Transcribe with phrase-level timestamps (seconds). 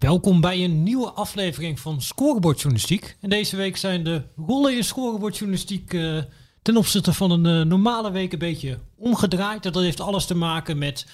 [0.00, 3.16] Welkom bij een nieuwe aflevering van Scorebordjournalistiek.
[3.20, 6.22] En deze week zijn de rollen in scorebordjournalistiek uh,
[6.62, 9.62] ten opzichte van een uh, normale week een beetje omgedraaid.
[9.62, 11.06] Dat heeft alles te maken met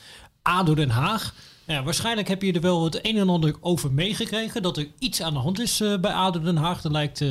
[0.43, 1.35] ADO Den Haag.
[1.67, 5.23] Ja, waarschijnlijk heb je er wel het een en ander over meegekregen dat er iets
[5.23, 6.85] aan de hand is uh, bij ADO Den Haag.
[6.85, 7.25] Er lijkt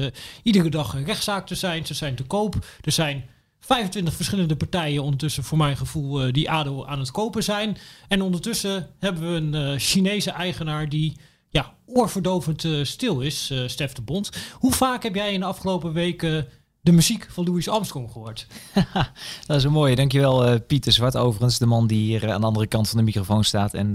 [0.44, 1.86] iedere dag een rechtszaak te zijn.
[1.86, 2.56] Ze zijn te koop.
[2.82, 3.26] Er zijn
[3.60, 7.78] 25 verschillende partijen ondertussen, voor mijn gevoel, die ADO aan het kopen zijn.
[8.08, 11.16] En ondertussen hebben we een Chinese eigenaar die
[11.56, 14.30] ja, oorverdovend uh, stil is, uh, Stef de Bond.
[14.54, 16.48] Hoe vaak heb jij in de afgelopen weken
[16.82, 18.48] de muziek van Louis Armstrong gehoord?
[19.48, 19.96] dat is een mooie.
[19.96, 23.04] Dankjewel uh, Pieter Zwart overigens, de man die hier aan de andere kant van de
[23.04, 23.94] microfoon staat en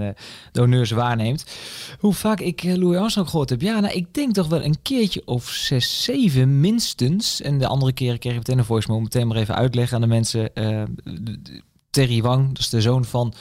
[0.52, 1.44] de honneurs waarneemt.
[1.98, 3.60] Hoe vaak ik Louis Armstrong gehoord heb?
[3.60, 7.40] Ja, nou, ik denk toch wel een keertje of zes, zeven minstens.
[7.40, 10.06] En de andere keren kreeg ik meteen een voice meteen maar even uitleggen aan de
[10.06, 10.52] mensen.
[11.90, 13.34] Terry Wang, dat is de zoon van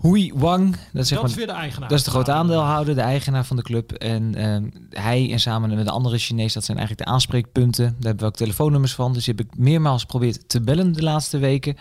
[0.00, 0.76] Hui Wang.
[0.92, 1.88] Dat is, zeg maar, weer de eigenaar.
[1.88, 3.92] Dat is de grote aandeelhouder, de eigenaar van de club.
[3.92, 4.56] En uh,
[4.90, 7.84] hij en samen met de andere Chinees, dat zijn eigenlijk de aanspreekpunten.
[7.84, 9.12] Daar hebben we ook telefoonnummers van.
[9.12, 11.76] Dus die heb ik meermaals geprobeerd te bellen de laatste weken.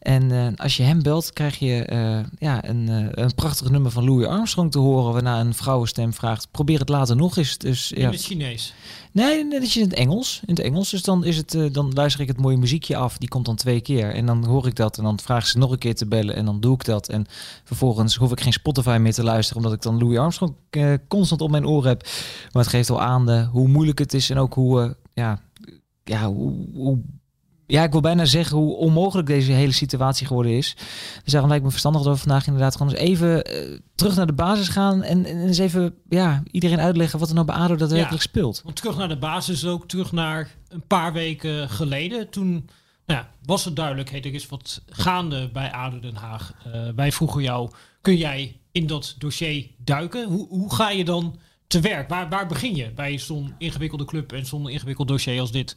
[0.00, 3.90] En uh, als je hem belt, krijg je uh, ja, een, uh, een prachtig nummer
[3.90, 5.12] van Louis Armstrong te horen.
[5.12, 7.58] Waarna een vrouwenstem vraagt: probeer het later nog eens.
[7.58, 8.74] Dus, in het Chinees?
[9.12, 10.40] Nee, dat is in het Engels.
[10.46, 10.90] In het Engels.
[10.90, 13.18] Dus dan, is het, dan luister ik het mooie muziekje af.
[13.18, 14.14] Die komt dan twee keer.
[14.14, 14.98] En dan hoor ik dat.
[14.98, 16.34] En dan vragen ze nog een keer te bellen.
[16.34, 17.08] En dan doe ik dat.
[17.08, 17.26] En
[17.64, 19.62] vervolgens hoef ik geen Spotify meer te luisteren.
[19.62, 20.54] Omdat ik dan Louis Armstrong
[21.08, 22.02] constant op mijn oor heb.
[22.52, 24.30] Maar het geeft al aan de, hoe moeilijk het is.
[24.30, 25.40] En ook hoe, ja,
[26.04, 26.98] ja, hoe, hoe
[27.70, 30.76] ja, ik wil bijna zeggen hoe onmogelijk deze hele situatie geworden is.
[31.24, 34.26] Dus daarom lijkt me verstandig dat we vandaag inderdaad gewoon eens even uh, terug naar
[34.26, 35.02] de basis gaan.
[35.02, 38.60] En, en, eens even ja, iedereen uitleggen wat er nou bij ADO daadwerkelijk ja, speelt.
[38.64, 42.30] Want terug naar de basis ook, terug naar een paar weken geleden.
[42.30, 42.68] Toen
[43.06, 46.52] nou ja, was het duidelijk, hey, er is wat gaande bij ADO Den Haag.
[46.66, 47.70] Uh, wij vroegen jou,
[48.00, 50.28] kun jij in dat dossier duiken?
[50.28, 52.08] Hoe, hoe ga je dan te werk?
[52.08, 55.76] Waar, waar begin je bij zo'n ingewikkelde club en zo'n ingewikkeld dossier als dit?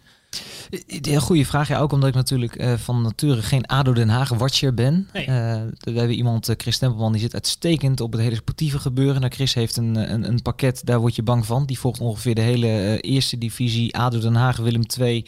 [1.02, 1.80] Een goede vraag, ja.
[1.80, 5.10] Ook omdat ik natuurlijk uh, van nature geen ADO Den Haag watcher ben.
[5.14, 5.28] Nee.
[5.28, 9.22] Uh, we hebben iemand, uh, Chris Tempelman, die zit uitstekend op het hele sportieve gebeuren.
[9.22, 11.66] Nou, Chris heeft een, een, een, pakket, daar word je bang van.
[11.66, 15.26] Die volgt ongeveer de hele eerste divisie, ADO Den Haag, Willem II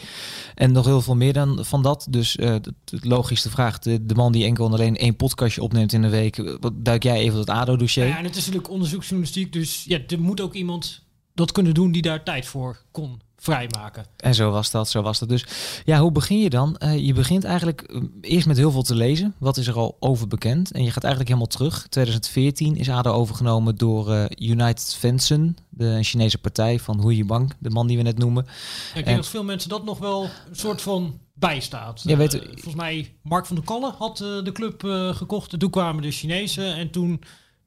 [0.56, 2.08] en nog heel veel meer dan van dat.
[2.10, 6.02] Dus de logische vraag, de, de, man die enkel en alleen één podcastje opneemt in
[6.02, 8.08] de week, wat duik jij even het ADO-dossier?
[8.08, 11.92] Ja, en het is natuurlijk onderzoeksjournalistiek, dus ja, er moet ook iemand dat kunnen doen
[11.92, 14.06] die daar tijd voor kon vrijmaken.
[14.18, 15.30] En zo was dat, zo was dat.
[15.30, 15.46] Dus
[15.86, 16.76] ja, hoe begin je dan?
[16.80, 19.36] Uh, je begint eigenlijk uh, eerst met heel veel te lezen.
[19.38, 20.72] Wat is er al over bekend?
[20.72, 21.88] En je gaat eigenlijk helemaal terug.
[21.90, 27.70] 2014 is ADO overgenomen door uh, United Fansen, de Chinese partij van Hu Yibang, de
[27.70, 28.46] man die we net noemen.
[28.96, 32.02] ik denk dat veel mensen dat nog wel een soort van bijstaat.
[32.06, 34.82] Ja, weet, volgens mij Mark van der Kallen had de club
[35.16, 35.60] gekocht.
[35.60, 37.10] Toen kwamen de Chinezen en toen,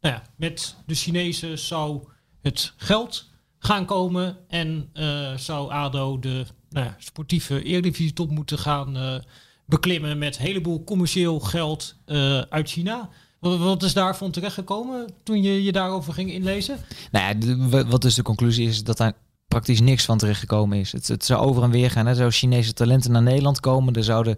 [0.00, 2.08] nou ja, met de Chinezen zou
[2.40, 3.27] het geld
[3.58, 4.36] gaan komen.
[4.48, 9.14] En uh, zou ADO de nou, sportieve Eredivisie top moeten gaan uh,
[9.66, 13.08] beklimmen met een heleboel commercieel geld uh, uit China.
[13.40, 16.78] Wat is daarvan terechtgekomen toen je je daarover ging inlezen?
[17.10, 19.12] Nou ja, wat dus de conclusie is dat daar
[19.48, 20.92] praktisch niks van terechtgekomen is.
[20.92, 22.06] Het, zou over en weer gaan.
[22.06, 23.94] Er zouden Chinese talenten naar Nederland komen.
[23.94, 24.36] Er zouden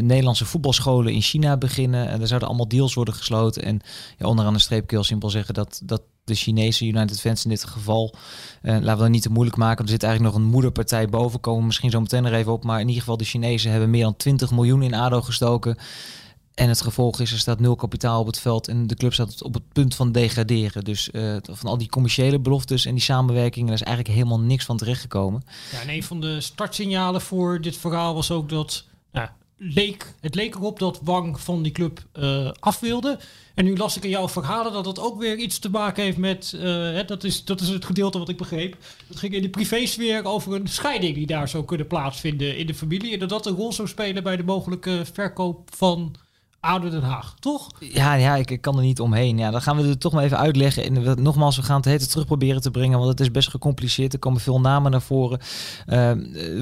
[0.00, 2.08] Nederlandse voetbalscholen in China beginnen.
[2.08, 3.62] En er zouden allemaal deals worden gesloten.
[3.62, 3.80] En
[4.18, 7.50] ja, onderaan de streep kun je simpel zeggen dat, dat de Chinese United Fans in
[7.50, 8.14] dit geval,
[8.62, 9.84] uh, laten we dat niet te moeilijk maken.
[9.84, 12.64] Er zit eigenlijk nog een moederpartij boven, komen misschien zo meteen er even op.
[12.64, 15.76] Maar in ieder geval, de Chinezen hebben meer dan 20 miljoen in ADO gestoken.
[16.54, 19.42] En het gevolg is, er staat nul kapitaal op het veld en de club staat
[19.42, 20.84] op het punt van degraderen.
[20.84, 24.64] Dus uh, van al die commerciële beloftes en die samenwerkingen, er is eigenlijk helemaal niks
[24.64, 25.42] van terechtgekomen.
[25.72, 28.84] Ja, en een van de startsignalen voor dit verhaal was ook dat
[29.56, 33.18] leek, het leek erop dat Wang van die club uh, af wilde.
[33.54, 36.16] En nu las ik in jouw verhalen dat dat ook weer iets te maken heeft
[36.16, 38.76] met, uh, hè, dat, is, dat is het gedeelte wat ik begreep.
[39.08, 42.74] Dat ging in de privésfeer over een scheiding die daar zou kunnen plaatsvinden in de
[42.74, 43.12] familie.
[43.12, 46.16] En dat dat een rol zou spelen bij de mogelijke verkoop van
[46.64, 47.70] Ouder Den Haag, toch?
[47.80, 49.38] Ja, ja ik, ik, kan er niet omheen.
[49.38, 50.84] Ja, dan gaan we het toch maar even uitleggen.
[50.84, 53.48] En we, nogmaals, we gaan het hete terug proberen te brengen, want het is best
[53.48, 54.12] gecompliceerd.
[54.12, 55.40] Er komen veel namen naar voren.
[55.86, 56.12] Uh,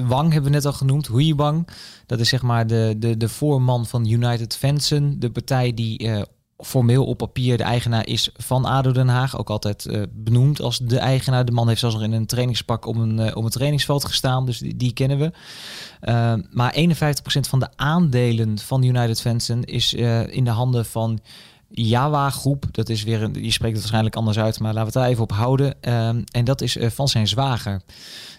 [0.07, 1.67] Wang hebben we net al genoemd, Hui Wang.
[2.05, 6.21] Dat is zeg maar de, de, de voorman van United Fansen, de partij die uh,
[6.63, 9.37] formeel op papier de eigenaar is van ADO Den Haag.
[9.37, 11.45] Ook altijd uh, benoemd als de eigenaar.
[11.45, 14.45] De man heeft zelfs nog in een trainingspak om een, uh, om trainingsveld gestaan.
[14.45, 15.31] Dus die, die kennen we.
[16.01, 16.79] Uh, maar 51%
[17.23, 19.93] van de aandelen van United Fansen is
[20.29, 21.19] in de handen van
[21.69, 22.65] Jawa Groep.
[22.71, 25.11] Dat is weer een, je spreekt het waarschijnlijk anders uit, maar laten we het daar
[25.11, 25.81] even op houden.
[26.31, 27.81] En dat is van zijn zwager.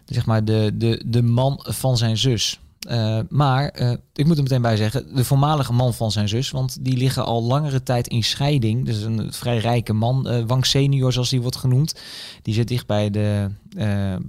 [0.05, 2.61] Zeg maar de, de, de man van zijn zus.
[2.91, 6.51] Uh, maar uh, ik moet er meteen bij zeggen, de voormalige man van zijn zus,
[6.51, 8.85] want die liggen al langere tijd in scheiding.
[8.85, 11.95] Dus een vrij rijke man, uh, Wang senior zoals die wordt genoemd.
[12.43, 13.51] Die zit dicht bij de,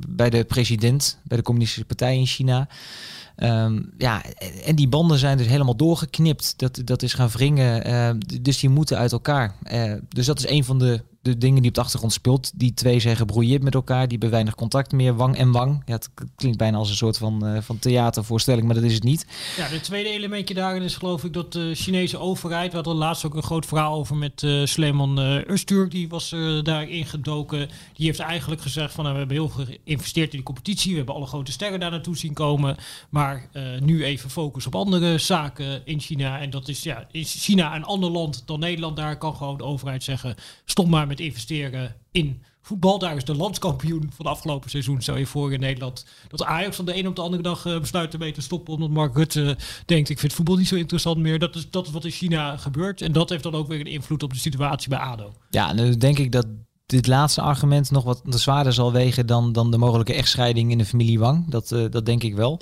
[0.07, 2.67] bij de president, bij de communistische partij in China.
[3.37, 4.21] Um, ja,
[4.65, 6.53] en die banden zijn dus helemaal doorgeknipt.
[6.57, 8.19] Dat, dat is gaan wringen.
[8.41, 9.55] dus die moeten uit elkaar.
[10.09, 12.51] dus dat is een van de de dingen die op de achtergrond speelt.
[12.55, 14.01] Die twee zijn gebroeieerd met elkaar.
[14.01, 15.15] Die hebben weinig contact meer.
[15.15, 15.81] Wang en wang.
[15.85, 19.03] Ja, het klinkt bijna als een soort van, uh, van theatervoorstelling, maar dat is het
[19.03, 19.25] niet.
[19.57, 22.69] Ja, het tweede elementje daarin is geloof ik dat de Chinese overheid...
[22.69, 26.63] we hadden laatst ook een groot verhaal over met uh, Sleeman uh, Die was uh,
[26.63, 27.69] daarin gedoken.
[27.93, 29.03] Die heeft eigenlijk gezegd van...
[29.03, 30.91] Nou, we hebben heel geïnvesteerd in de competitie.
[30.91, 32.77] We hebben alle grote sterren daar naartoe zien komen.
[33.09, 33.49] Maar
[33.79, 36.39] nu even focus op andere zaken in China.
[36.39, 38.95] En dat is ja, is China een ander land dan Nederland.
[38.95, 40.35] Daar kan gewoon de overheid zeggen...
[40.65, 42.99] stop maar met investeren in voetbal.
[42.99, 45.01] Daar is de landskampioen van de afgelopen seizoen.
[45.01, 47.79] Stel je voor in Nederland dat Ajax van de een op de andere dag uh,
[47.79, 48.73] besluit ermee te stoppen.
[48.73, 51.39] Omdat Mark Rutte denkt, ik vind voetbal niet zo interessant meer.
[51.39, 53.01] Dat is, dat is wat in China gebeurt.
[53.01, 55.33] En dat heeft dan ook weer een invloed op de situatie bij ADO.
[55.49, 56.45] Ja, nu denk ik dat
[56.85, 60.85] dit laatste argument nog wat zwaarder zal wegen dan, dan de mogelijke echtscheiding in de
[60.85, 61.49] familie Wang.
[61.49, 62.59] Dat, uh, dat denk ik wel.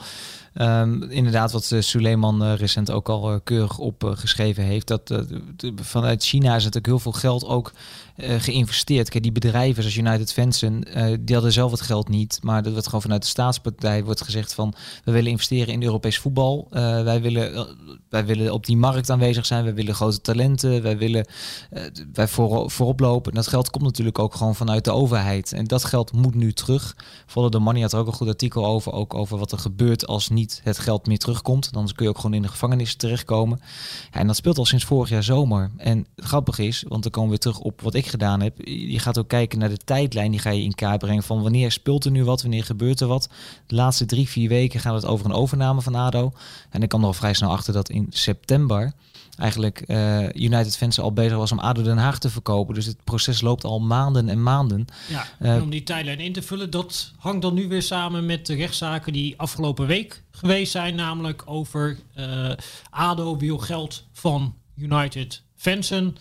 [0.56, 4.88] Um, inderdaad, wat uh, Suleiman recent ook al keurig opgeschreven heeft.
[4.88, 5.24] Dat
[5.76, 7.72] vanuit China is natuurlijk heel veel geld ook
[8.18, 9.10] uh, geïnvesteerd.
[9.10, 12.40] Kijk, die bedrijven zoals United Fansen, uh, die hadden zelf het geld niet.
[12.42, 14.74] Maar dat wordt gewoon vanuit de staatspartij wordt gezegd van
[15.04, 16.68] we willen investeren in Europees voetbal.
[16.72, 17.68] Uh, wij, willen,
[18.10, 19.64] wij willen op die markt aanwezig zijn.
[19.64, 20.82] Wij willen grote talenten.
[20.82, 21.28] Wij willen
[22.14, 23.32] wij voor, voorop lopen.
[23.32, 25.52] En dat geld komt natuurlijk ook gewoon vanuit de overheid.
[25.52, 26.96] En dat geld moet nu terug.
[27.26, 28.92] Follow the Money had er ook een goed artikel over.
[28.92, 31.74] Ook over wat er gebeurt als niet het geld meer terugkomt.
[31.74, 33.60] Dan kun je ook gewoon in de gevangenis terechtkomen.
[34.12, 35.72] Ja, en dat speelt al sinds vorig jaar zomer.
[35.78, 38.58] En grappig is, want dan komen we weer terug op wat ik gedaan heb.
[38.66, 41.72] Je gaat ook kijken naar de tijdlijn, die ga je in kaart brengen van wanneer
[41.72, 43.30] speelt er nu wat, wanneer gebeurt er wat.
[43.68, 46.34] De laatste drie, vier weken gaat het over een overname van ADO.
[46.70, 48.94] En ik kwam er al vrij snel achter dat in september
[49.38, 52.76] eigenlijk uh, United Fans al bezig was om ADO Den Haag te verkopen.
[52.76, 54.86] Dus het proces loopt al maanden en maanden.
[55.10, 58.46] Ja, uh, om die tijdlijn in te vullen, dat hangt dan nu weer samen met
[58.46, 60.96] de rechtszaken die afgelopen week geweest zijn.
[60.96, 62.52] Namelijk over uh,
[62.90, 66.18] ADO wil geld van United Fansen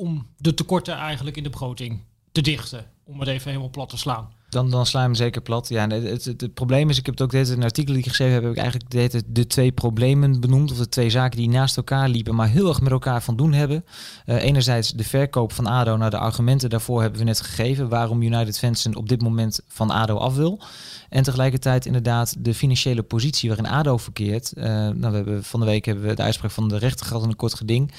[0.00, 2.00] om de tekorten eigenlijk in de begroting
[2.32, 2.90] te dichten.
[3.04, 4.32] Om het even helemaal plat te slaan.
[4.50, 5.68] Dan, dan sla je hem zeker plat.
[5.68, 8.34] Ja, het, het, probleem is, ik heb het ook deze een artikel die ik geschreven
[8.34, 10.70] heb, heb ik eigenlijk de, twee problemen benoemd.
[10.70, 13.52] Of de twee zaken die naast elkaar liepen, maar heel erg met elkaar van doen
[13.52, 13.84] hebben.
[14.26, 15.96] Uh, enerzijds de verkoop van ADO.
[15.96, 17.88] naar de argumenten daarvoor hebben we net gegeven.
[17.88, 20.60] Waarom United Fansen op dit moment van ADO af wil.
[21.08, 24.52] En tegelijkertijd inderdaad de financiële positie waarin ADO verkeert.
[24.54, 27.22] Uh, nou, we hebben, van de week hebben we de uitspraak van de rechter gehad
[27.22, 27.92] in een kort geding.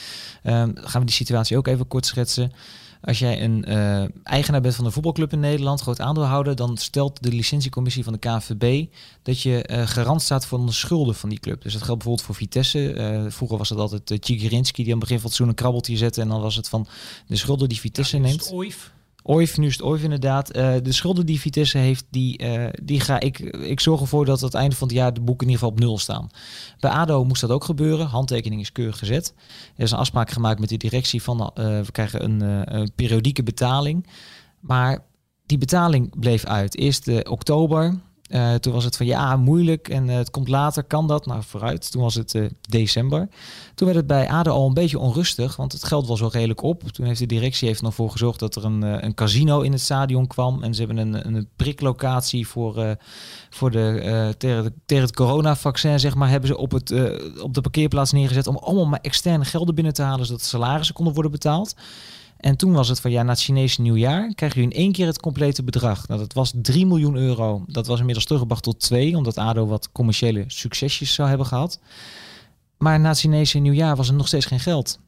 [0.43, 2.51] Uh, gaan we die situatie ook even kort schetsen.
[3.01, 7.23] Als jij een uh, eigenaar bent van een voetbalclub in Nederland, groot aandeelhouder, dan stelt
[7.23, 8.85] de licentiecommissie van de KNVB
[9.23, 11.61] dat je uh, garant staat voor de schulden van die club.
[11.61, 12.93] Dus dat geldt bijvoorbeeld voor Vitesse.
[12.93, 15.63] Uh, vroeger was het altijd uh, Tjigirinski die aan het begin van het seizoen een
[15.63, 16.87] krabbeltje zette en dan was het van
[17.27, 18.51] de schulden die Vitesse ja, neemt.
[19.23, 19.57] Oif.
[19.57, 20.55] Nu is het Oif inderdaad.
[20.55, 23.39] Uh, de schulden die Vitesse heeft, die, uh, die ga ik...
[23.39, 25.83] Ik zorg ervoor dat het einde van het jaar de boeken in ieder geval op
[25.83, 26.29] nul staan.
[26.79, 28.07] Bij ADO moest dat ook gebeuren.
[28.07, 29.33] Handtekening is keurig gezet.
[29.75, 31.39] Er is een afspraak gemaakt met de directie van...
[31.41, 32.41] Uh, we krijgen een,
[32.75, 34.07] een, periodieke betaling.
[34.59, 35.05] Maar
[35.45, 36.77] die betaling bleef uit.
[36.77, 37.99] Eerst oktober
[38.31, 41.25] uh, toen was het van ja, moeilijk en uh, het komt later, kan dat?
[41.25, 41.91] Nou, vooruit.
[41.91, 43.27] Toen was het uh, december.
[43.75, 46.61] Toen werd het bij ADO al een beetje onrustig, want het geld was wel redelijk
[46.61, 46.83] op.
[46.83, 49.81] Toen heeft de directie heeft nog voor gezorgd dat er een, een casino in het
[49.81, 50.63] stadion kwam.
[50.63, 52.97] En ze hebben een, een priklocatie voor,
[53.49, 56.91] voor de, tegen, tegen het coronavaccin, zeg maar, hebben ze op, het,
[57.41, 61.13] op de parkeerplaats neergezet om allemaal maar externe gelden binnen te halen, zodat salarissen konden
[61.13, 61.75] worden betaald.
[62.41, 65.05] En toen was het van ja, na het Chinese nieuwjaar krijg je in één keer
[65.05, 66.07] het complete bedrag.
[66.07, 67.63] Nou, dat was 3 miljoen euro.
[67.67, 71.79] Dat was inmiddels teruggebracht tot 2, omdat ADO wat commerciële succesjes zou hebben gehad.
[72.77, 74.99] Maar na het Chinese nieuwjaar was er nog steeds geen geld.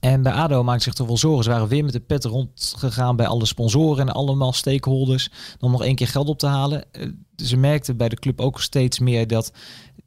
[0.00, 1.44] En bij ADO maakte zich toch wel zorgen.
[1.44, 5.30] Ze waren weer met de pet rondgegaan bij alle sponsoren en allemaal stakeholders.
[5.60, 6.92] Om nog één keer geld op te halen.
[6.92, 9.52] Eh, ze merkten bij de club ook steeds meer dat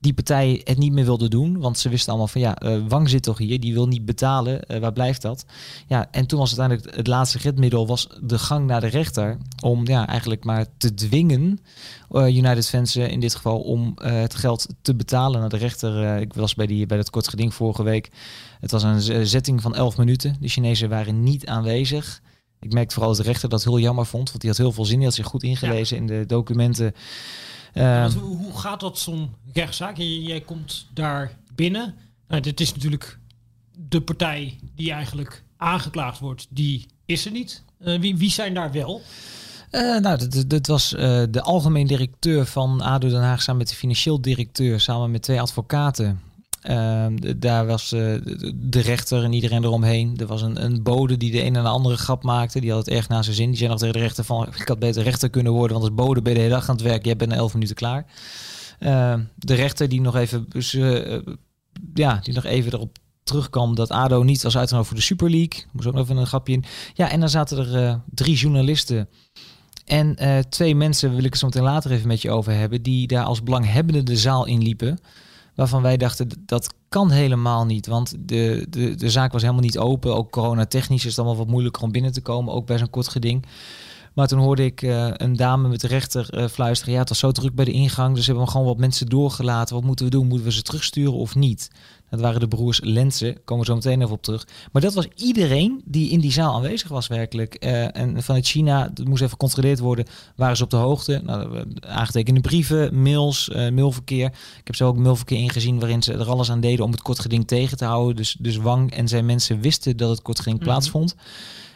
[0.06, 1.60] die partij het niet meer wilde doen.
[1.60, 4.62] Want ze wisten allemaal van ja, uh, Wang zit toch hier, die wil niet betalen.
[4.68, 5.46] Uh, waar blijft dat?
[5.88, 9.38] Ja, en toen was uiteindelijk het laatste redmiddel was de gang naar de rechter.
[9.62, 11.60] Om ja, eigenlijk maar te dwingen
[12.12, 16.18] uh, United fans in dit geval om het geld te betalen naar de rechter.
[16.22, 18.12] ik was bij, die, bij dat kort geding vorige week.
[18.60, 20.36] Het was een zetting van 11 minuten.
[20.40, 22.22] De Chinezen waren niet aanwezig.
[22.60, 24.86] Ik merkte vooral dat de rechter dat heel jammer vond, want die had heel veel
[24.86, 24.96] zin.
[24.96, 26.94] Die had zich goed ingelezen in de documenten.
[27.76, 29.98] Uh, hoe gaat dat zo'n rechtszaak?
[29.98, 31.96] Jij, jij, komt daar binnen.
[32.28, 33.20] Nou, dit is natuurlijk
[33.90, 36.48] de partij die eigenlijk aangeklaagd wordt.
[36.50, 37.64] Die is er niet.
[37.80, 39.02] Uh, wie, wie zijn daar wel?
[39.72, 43.76] Uh, nou, dat, was uh, de algemeen directeur van ADO Den Haag samen met de
[43.76, 46.22] financieel directeur, samen met twee advocaten.
[46.66, 48.16] Ehm, daar was uh,
[48.56, 50.18] de rechter en iedereen eromheen.
[50.18, 52.60] Er was een, een bode die de een en de andere grap maakte.
[52.60, 53.48] Die had het erg naar zijn zin.
[53.48, 54.48] Die zei nog tegen de rechter van...
[54.60, 55.78] ik had beter rechter kunnen worden...
[55.78, 57.06] want als bode ben je de hele dag aan het werk.
[57.06, 58.06] Jij bent na elf minuten klaar.
[58.80, 60.48] Ehm, de rechter die nog even...
[60.76, 61.18] Uh,
[61.94, 65.64] ja, die nog even erop terugkwam dat ADO niet was uitgenodigd voor de Super League.
[65.72, 66.64] Moest ook nog even een grapje in.
[66.94, 69.10] Ja, en dan zaten er drie journalisten...
[69.86, 70.18] En
[70.50, 73.24] twee mensen, wil ik het zo meteen later even met je over hebben, die daar
[73.24, 75.00] als belanghebbende de zaal inliepen
[75.56, 77.88] waarvan wij dachten dat kan helemaal niet.
[77.88, 80.16] Want de, de, de zaak was helemaal niet open.
[80.16, 83.08] Ook coronatechnisch is het allemaal wat moeilijker om binnen te komen, ook bij zo'n kort
[83.08, 83.46] geding.
[84.14, 86.94] Maar toen hoorde ik uh, een dame met de rechter uh, fluisteren.
[86.94, 88.16] Ja, het was zo druk bij de ingang.
[88.16, 89.76] Dus hebben gewoon wat mensen doorgelaten.
[89.76, 90.28] Wat moeten we doen?
[90.28, 91.70] Moeten we ze terugsturen of niet?
[92.16, 93.44] Dat waren de broers Lensen.
[93.44, 94.48] Komen we zo meteen even op terug.
[94.72, 97.66] Maar dat was iedereen die in die zaal aanwezig was werkelijk.
[97.66, 100.06] Uh, en vanuit China, dat moest even gecontroleerd worden,
[100.36, 101.22] waren ze op de hoogte.
[101.24, 104.26] Nou, aangetekende brieven, mails, mailverkeer.
[104.60, 107.20] Ik heb zo ook mailverkeer ingezien waarin ze er alles aan deden om het kort
[107.20, 108.16] geding tegen te houden.
[108.16, 111.16] Dus, dus Wang en zijn mensen wisten dat het kort geding mm plaatsvond.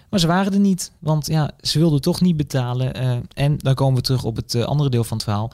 [0.10, 3.02] Maar ze waren er niet, want ja, ze wilden toch niet betalen.
[3.02, 5.52] Uh, en dan komen we terug op het uh, andere deel van het verhaal.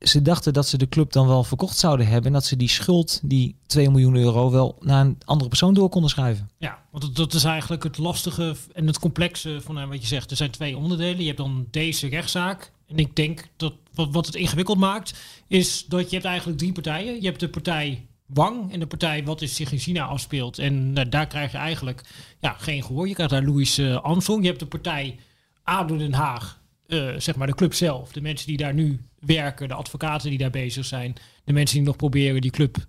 [0.00, 2.26] Ze dachten dat ze de club dan wel verkocht zouden hebben.
[2.26, 5.88] En dat ze die schuld, die 2 miljoen euro, wel naar een andere persoon door
[5.88, 6.50] konden schuiven.
[6.58, 10.30] Ja, want dat is eigenlijk het lastige en het complexe van wat je zegt.
[10.30, 11.18] Er zijn twee onderdelen.
[11.18, 12.72] Je hebt dan deze rechtszaak.
[12.86, 15.14] En ik denk dat wat, het ingewikkeld maakt,
[15.46, 17.20] is dat je hebt eigenlijk drie partijen.
[17.20, 20.58] Je hebt de partij Wang en de partij wat is zich in China afspeelt.
[20.58, 22.02] En nou, daar krijg je eigenlijk
[22.40, 23.08] ja, geen gehoor.
[23.08, 23.98] Je krijgt daar Louis uh.
[24.24, 25.18] Je hebt de partij
[25.62, 28.12] ADO Den Haag, uh, zeg maar de club zelf.
[28.12, 31.14] De mensen die daar nu werken, de advocaten die daar bezig zijn.
[31.44, 32.84] De mensen die nog proberen die club uh,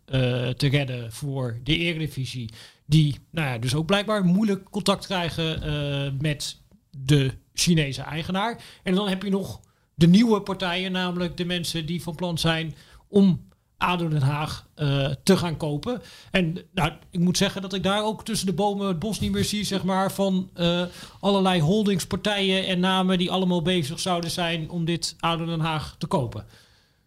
[0.50, 2.50] te redden voor de eredivisie.
[2.86, 8.64] Die nou ja, dus ook blijkbaar moeilijk contact krijgen met de Chinese eigenaar.
[8.84, 9.60] En dan heb je nog
[9.96, 12.76] de nieuwe partijen, namelijk de mensen die van plan zijn
[13.08, 13.50] om
[13.82, 16.02] ADO Den Haag uh, te gaan kopen.
[16.32, 19.32] En nou, ik moet zeggen dat ik daar ook tussen de bomen het bos niet
[19.32, 20.82] meer zie, zeg maar, van uh,
[21.20, 26.08] allerlei holdingspartijen en namen die allemaal bezig zouden zijn om dit ADO Den Haag te
[26.08, 26.46] kopen.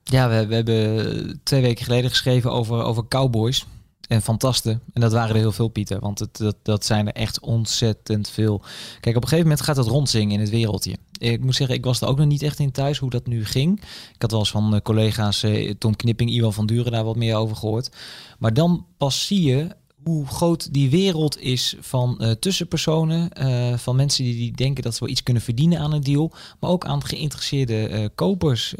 [0.04, 3.66] Ja, we, we hebben twee weken geleden geschreven over, over cowboys
[4.08, 4.82] en fantasten.
[4.92, 6.00] En dat waren er heel veel, Pieter.
[6.00, 8.62] Want het, dat, dat zijn er echt ontzettend veel.
[9.00, 10.96] Kijk, op een gegeven moment gaat het rondzingen in het wereldje.
[11.18, 13.44] Ik moet zeggen, ik was er ook nog niet echt in thuis hoe dat nu
[13.44, 13.80] ging.
[14.14, 17.36] Ik had wel eens van collega's eh, Tom Knipping, Iwan van Duren daar wat meer
[17.36, 17.90] over gehoord.
[18.38, 19.68] Maar dan pas zie je
[20.04, 24.94] hoe groot die wereld is van uh, tussenpersonen, uh, van mensen die, die denken dat
[24.94, 28.74] ze wel iets kunnen verdienen aan een deal, maar ook aan geïnteresseerde uh, kopers.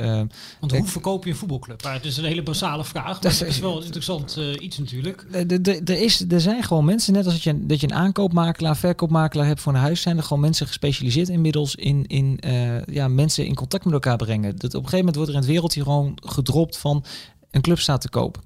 [0.61, 1.83] Want hoe verkoop je een voetbalclub?
[1.83, 5.27] Maar het is een hele basale vraag, maar het is wel een interessant iets natuurlijk.
[5.31, 9.47] Er, is, er zijn gewoon mensen, net als dat je, dat je een aankoopmakelaar, verkoopmakelaar
[9.47, 12.41] hebt voor een huis, zijn er gewoon mensen gespecialiseerd inmiddels in, in
[12.87, 14.57] ja, mensen in contact met elkaar brengen.
[14.57, 17.05] Dat op een gegeven moment wordt er in het wereldje gewoon gedropt van
[17.51, 18.43] een club staat te koop.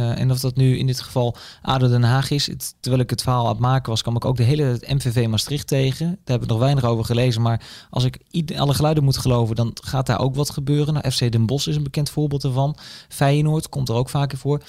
[0.00, 2.46] Uh, en of dat nu in dit geval ADO Den Haag is.
[2.46, 5.26] Het, terwijl ik het verhaal aan het maken was, kwam ik ook de hele MVV
[5.28, 6.06] Maastricht tegen.
[6.06, 7.42] Daar heb ik nog weinig over gelezen.
[7.42, 8.18] Maar als ik
[8.56, 10.94] alle geluiden moet geloven, dan gaat daar ook wat gebeuren.
[10.94, 12.76] Nou, FC Den Bosch is een bekend voorbeeld ervan.
[13.08, 14.62] Feyenoord komt er ook vaker voor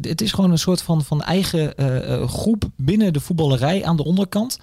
[0.00, 4.04] het is gewoon een soort van, van eigen uh, groep binnen de voetballerij aan de
[4.04, 4.58] onderkant.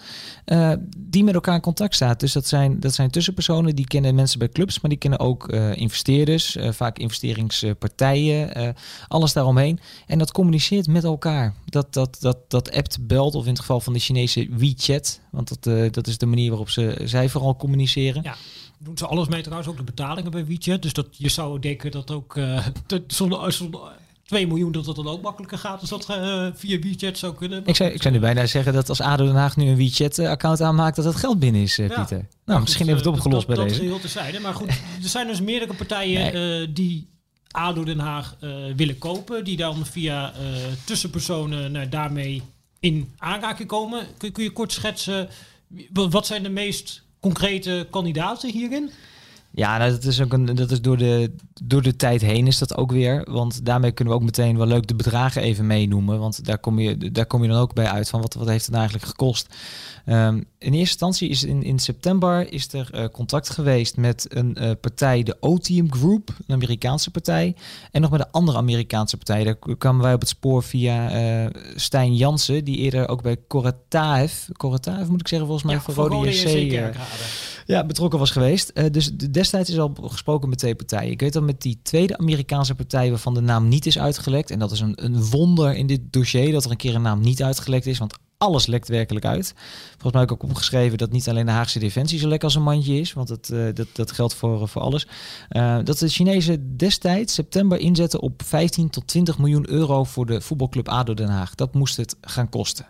[0.46, 2.20] Uh, die met elkaar in contact staat.
[2.20, 5.48] Dus dat zijn, dat zijn tussenpersonen die kennen mensen bij clubs, maar die kennen ook
[5.74, 8.76] investeerders, vaak investeringspartijen,
[9.08, 9.80] alles daaromheen.
[10.08, 11.54] En dat communiceert met elkaar.
[11.66, 15.20] Dat, dat, dat, dat appt, belt, of in het geval van de Chinese WeChat.
[15.32, 18.24] Want dat, dat is de manier waarop ze, zij vooral communiceren.
[18.24, 18.36] Ja
[18.84, 20.82] doen ze alles mee trouwens, ook de betalingen bij WeChat.
[20.82, 22.68] Dus dat je zou denken dat ook uh,
[23.08, 23.82] zonder, zonder
[24.24, 27.62] 2 miljoen dat het dan ook makkelijker gaat als dat uh, via WeChat zou kunnen.
[27.66, 30.62] Ik zou, ik zou nu bijna zeggen dat als ADO Den Haag nu een WeChat-account
[30.62, 32.28] aanmaakt, dat het geld binnen is, uh, Pieter.
[32.46, 33.76] Nou, misschien heeft het opgelost bij dat deze.
[33.76, 34.40] Dat is heel te zijde.
[34.40, 34.68] Maar goed,
[35.04, 36.74] er zijn dus meerdere partijen nee.
[36.74, 37.10] die
[37.52, 38.36] ADO Den Haag
[38.76, 40.34] willen kopen, die dan via
[40.84, 42.42] tussenpersonen nou, daarmee
[42.80, 44.08] in aanraking komen.
[44.18, 45.30] Kun, kun je kort schetsen,
[45.94, 48.92] wat zijn de meest concrete kandidaten hierin?
[49.56, 51.32] Ja, nou, dat is ook een, dat is door de,
[51.64, 53.28] door de tijd heen is dat ook weer.
[53.30, 56.20] Want daarmee kunnen we ook meteen wel leuk de bedragen even meenoemen.
[56.20, 58.66] Want daar kom je, daar kom je dan ook bij uit van wat, wat heeft
[58.66, 59.56] het nou eigenlijk gekost.
[60.06, 64.58] Um, in eerste instantie is in, in september is er uh, contact geweest met een
[64.60, 67.56] uh, partij, de Otium Group, een Amerikaanse partij.
[67.92, 69.44] En nog met een andere Amerikaanse partij.
[69.44, 74.34] Daar kwamen wij op het spoor via uh, Stijn Jansen, die eerder ook bij Korataev,
[74.58, 76.96] Korataev moet ik zeggen volgens mij, Ja, voor Rode JC.
[77.66, 78.70] Eh, ja, betrokken was geweest.
[78.70, 81.12] Eh, dus de- destijds is al gesproken met twee partijen.
[81.12, 84.52] Ik weet dat met die tweede Amerikaanse partij waarvan de naam niet is uitgelekt.
[84.52, 87.22] En dat is een, een wonder in dit dossier dat er een keer een naam
[87.22, 87.98] niet uitgelekt is.
[87.98, 89.54] Want alles lekt werkelijk uit.
[89.90, 92.56] Volgens mij heb ik ook opgeschreven dat niet alleen de Haagse Defensie zo lek als
[92.56, 93.14] een mandje is.
[93.14, 95.08] Want dat, eh, dat, dat geldt voor, voor alles.
[95.50, 100.42] Eh, dat de Chinezen destijds september inzetten op 15 tot 20 miljoen euro voor de
[100.42, 101.56] voetbalclub ADO Den Haag.
[101.56, 102.86] Dat moest het gaan kosten.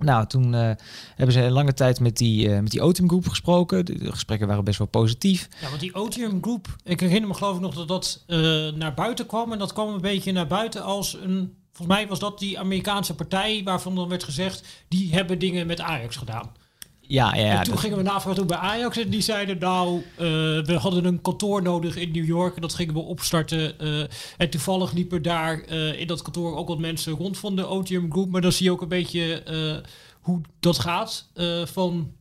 [0.00, 0.70] Nou, toen eh,
[1.14, 3.84] hebben ze een lange tijd met die, eh, met die Otium Groep gesproken.
[3.84, 5.48] De, de gesprekken waren best wel positief.
[5.60, 8.38] Ja, want die Otium Group, ik herinner me geloof ik nog dat dat eh,
[8.74, 9.52] naar buiten kwam.
[9.52, 11.58] En dat kwam een beetje naar buiten als een...
[11.72, 14.64] Volgens mij was dat die Amerikaanse partij waarvan dan werd gezegd...
[14.88, 16.52] die hebben dingen met Ajax gedaan.
[17.10, 17.56] Ja, ja, ja.
[17.58, 20.26] en toen dat- gingen we navragen bij Ajax en die zeiden nou, eh,
[20.64, 23.78] we hadden een kantoor nodig in New York en dat gingen we opstarten.
[23.78, 24.00] eh,
[24.36, 28.12] en toevallig liepen daar eh, in dat kantoor ook wat mensen rond van de Otium
[28.12, 29.42] Group, maar dan zie je ook een beetje
[30.20, 31.28] hoe dat gaat.
[31.64, 32.12] van,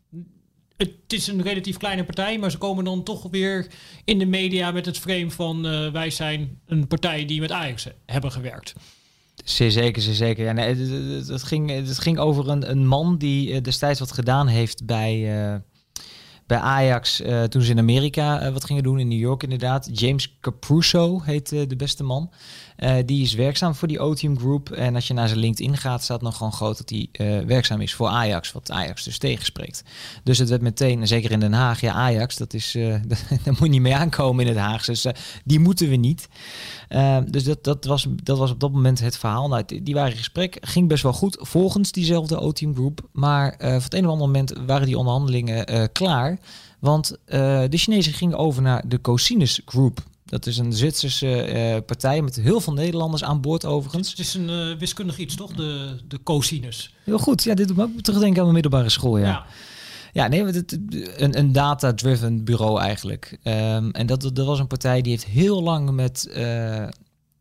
[0.77, 3.67] het is een relatief kleine partij, maar ze komen dan toch weer
[4.05, 8.31] in de media met het frame van wij zijn een partij die met Ajax hebben
[8.31, 8.73] gewerkt.
[9.49, 10.45] Zeer zeker, zeer zeker.
[10.45, 14.11] Ja, nee, het, het- ging, het ging over een, een man die eh, destijds wat
[14.11, 15.55] gedaan heeft bij, eh,
[16.45, 19.89] bij Ajax eh, toen ze in Amerika wat gingen doen, in New York inderdaad.
[19.99, 22.31] James Capruso heet de beste man.
[22.79, 24.71] Eh, die is werkzaam voor die Otium Group.
[24.71, 27.81] En als je naar zijn LinkedIn gaat, staat nog gewoon groot dat hij eh, werkzaam
[27.81, 29.83] is voor Ajax, wat Ajax dus tegenspreekt.
[30.23, 32.95] Dus het werd meteen, en zeker in Den Haag, ja Ajax, dat is, eh,
[33.43, 34.91] daar moet je niet mee aankomen in het Haagse.
[34.91, 35.05] Dus
[35.45, 36.27] die moeten we niet.
[36.89, 39.47] Uh, dus dat, dat, was, dat was op dat moment het verhaal.
[39.47, 40.57] Nou, die waren gesprek.
[40.61, 43.01] Ging best wel goed volgens diezelfde O-Team Group.
[43.11, 46.39] Maar uh, van het een of ander moment waren die onderhandelingen uh, klaar.
[46.79, 47.17] Want uh,
[47.69, 50.03] de Chinezen gingen over naar de Cosinus Group.
[50.29, 54.09] Dat is een Zwitserse uh, partij met heel veel Nederlanders aan boord overigens.
[54.09, 55.53] Het is een uh, wiskundig iets, toch?
[55.53, 56.93] De, de cosinus.
[57.03, 57.43] Heel goed.
[57.43, 59.27] Ja, dit doet me ook terugdenken aan mijn middelbare school, ja.
[59.27, 59.45] ja.
[60.13, 60.79] Ja, nee, het,
[61.15, 63.37] een, een data-driven bureau eigenlijk.
[63.43, 66.87] Um, en dat, dat was een partij die heeft heel lang met, uh,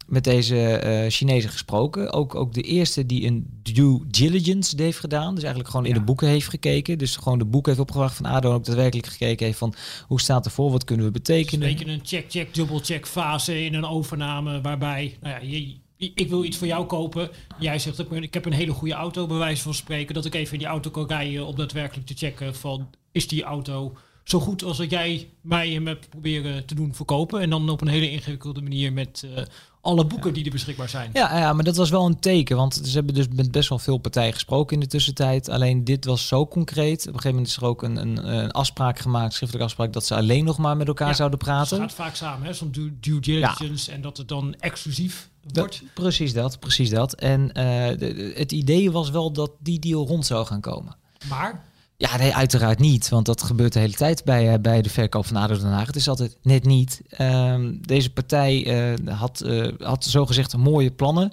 [0.09, 2.13] met deze uh, Chinezen gesproken.
[2.13, 5.35] Ook, ook de eerste die een due diligence heeft gedaan.
[5.35, 5.99] Dus eigenlijk gewoon in ja.
[5.99, 6.99] de boeken heeft gekeken.
[6.99, 8.49] Dus gewoon de boeken heeft opgebracht van ADO.
[8.49, 9.75] En ook daadwerkelijk gekeken heeft van
[10.07, 11.61] hoe staat er voor, wat kunnen we betekenen.
[11.61, 16.29] Dus een beetje een check-check, dubbel-check fase in een overname waarbij nou ja, je, ik
[16.29, 17.31] wil iets voor jou kopen.
[17.59, 20.15] Jij zegt, ik heb een hele goede auto, bij wijze van spreken.
[20.15, 22.91] Dat ik even in die auto kan rijden om daadwerkelijk te checken van...
[23.13, 27.41] is die auto zo goed als dat jij mij hem hebt proberen te doen verkopen?
[27.41, 29.43] En dan op een hele ingewikkelde manier met uh,
[29.89, 30.35] alle boeken ja.
[30.35, 31.11] die er beschikbaar zijn.
[31.13, 32.57] Ja, ja, maar dat was wel een teken.
[32.57, 35.49] Want ze hebben dus met best wel veel partijen gesproken in de tussentijd.
[35.49, 37.01] Alleen dit was zo concreet.
[37.01, 39.93] Op een gegeven moment is er ook een, een, een afspraak gemaakt, schriftelijke afspraak...
[39.93, 41.81] dat ze alleen nog maar met elkaar ja, zouden praten.
[41.81, 42.53] Het gaat vaak samen, hè?
[42.53, 47.15] Zo'n due, due diligence en dat het dan exclusief dat, precies dat, precies dat.
[47.15, 47.55] En uh,
[47.99, 50.97] de, het idee was wel dat die deal rond zou gaan komen.
[51.29, 51.65] Maar?
[52.01, 53.09] Ja, nee, uiteraard niet.
[53.09, 55.87] Want dat gebeurt de hele tijd bij, uh, bij de verkoop van ADO Den Haag.
[55.87, 57.03] Het is altijd net niet.
[57.21, 59.45] Um, deze partij uh, had,
[59.79, 61.33] had zogezegd mooie plannen.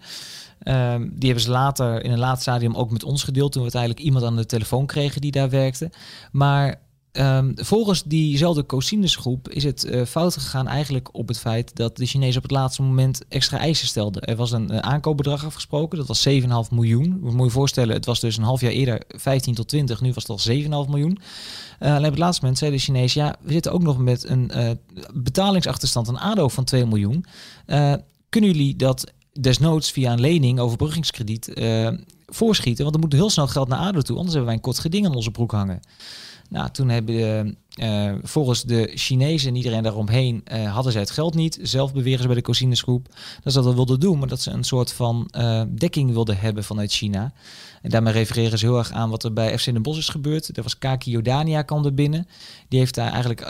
[0.63, 3.51] Um, die hebben ze later in een laat stadium ook met ons gedeeld.
[3.51, 5.91] Toen we uiteindelijk iemand aan de telefoon kregen die daar werkte.
[6.31, 6.81] Maar
[7.17, 11.97] Um, volgens diezelfde Cosinus groep is het uh, fout gegaan eigenlijk op het feit dat
[11.97, 14.21] de Chinezen op het laatste moment extra eisen stelden.
[14.21, 17.19] Er was een uh, aankoopbedrag afgesproken, dat was 7,5 miljoen.
[17.21, 20.27] Moet je voorstellen, het was dus een half jaar eerder 15 tot 20, nu was
[20.27, 21.17] het al 7,5 miljoen.
[21.79, 24.29] Uh, alleen op het laatste moment zei de Chinezen, ja, we zitten ook nog met
[24.29, 24.51] een
[25.13, 27.25] betalingsachterstand, een ADO van 2 miljoen.
[27.65, 27.93] Eh,
[28.29, 31.53] kunnen jullie dat desnoods via een lening, overbruggingskrediet,
[32.25, 32.83] voorschieten?
[32.83, 35.05] Want er moet heel snel geld naar ADO toe, anders hebben wij een kort geding
[35.05, 35.79] aan onze broek hangen.
[36.49, 41.11] Nou, toen hebben de, uh, volgens de Chinezen en iedereen daaromheen uh, hadden zij het
[41.11, 41.59] geld niet.
[41.61, 43.07] Zelf beweren ze bij de Cosinus groep
[43.43, 46.63] dat ze dat wilden doen, maar dat ze een soort van uh, dekking wilden hebben
[46.63, 47.33] vanuit China.
[47.81, 50.57] En daarmee refereren ze heel erg aan wat er bij FC Den Bosch is gebeurd.
[50.57, 52.27] Er was Kaki Jordania kwam er binnen.
[52.67, 53.49] Die heeft daar eigenlijk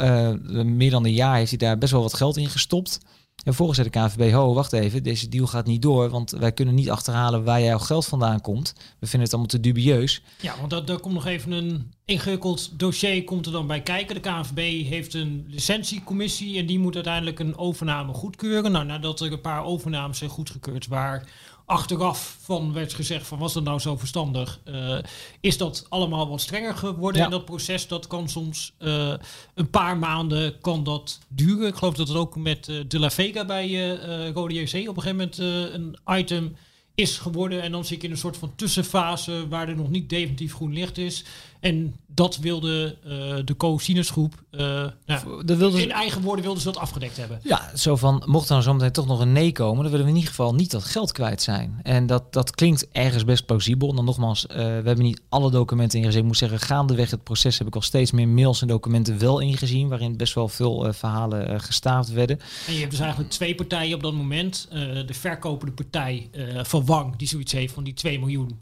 [0.66, 3.00] meer dan een jaar heeft hij daar best wel wat geld in gestopt.
[3.44, 6.52] En volgens zei de KNVB, ho, wacht even, deze deal gaat niet door, want wij
[6.52, 8.74] kunnen niet achterhalen waar jouw geld vandaan komt.
[8.76, 10.22] We vinden het allemaal te dubieus.
[10.42, 14.16] Ja, want daar, daar komt nog even een ingewikkeld dossier komt er dan bij kijken.
[14.16, 18.72] De KNVB heeft een licentiecommissie en die moet uiteindelijk een overname goedkeuren.
[18.72, 21.30] Nou, nadat er een paar overnames zijn goedgekeurd waar
[21.66, 24.98] achteraf van werd gezegd van was dat nou zo verstandig, uh,
[25.40, 27.20] is dat allemaal wat strenger geworden.
[27.20, 27.26] Ja.
[27.26, 29.14] En dat proces dat kan soms uh,
[29.54, 31.68] een paar maanden kan dat duren.
[31.68, 34.98] Ik geloof dat het ook met uh, De La Vega bij uh, Rode JC op
[34.98, 35.38] een gegeven moment
[35.74, 36.56] een item
[36.96, 37.62] is geworden.
[37.62, 40.74] En dan zit je in een soort van tussenfase waar er nog niet definitief groen
[40.74, 41.24] licht is.
[41.60, 43.12] En dat wilde uh,
[43.46, 44.60] de co-sinusgroep, uh,
[45.06, 47.40] nou, dat wilde in eigen woorden wilden ze dat afgedekt hebben.
[47.44, 50.12] Ja, zo van, mocht er dan zometeen toch nog een nee komen, dan willen we
[50.12, 51.80] in ieder geval niet dat geld kwijt zijn.
[51.84, 53.90] En dat, dat klinkt ergens best plausibel.
[53.90, 56.22] En dan nogmaals, uh, we hebben niet alle documenten ingezien.
[56.22, 59.40] Ik moet zeggen, gaandeweg het proces heb ik al steeds meer mails en documenten wel
[59.40, 62.40] ingezien, waarin best wel veel verhalen gestaafd werden.
[62.68, 64.68] En je hebt dus eigenlijk twee partijen op dat moment.
[65.06, 66.30] de verkopende partij
[66.64, 68.60] van Wang, die zoiets heeft van die 2 miljoen,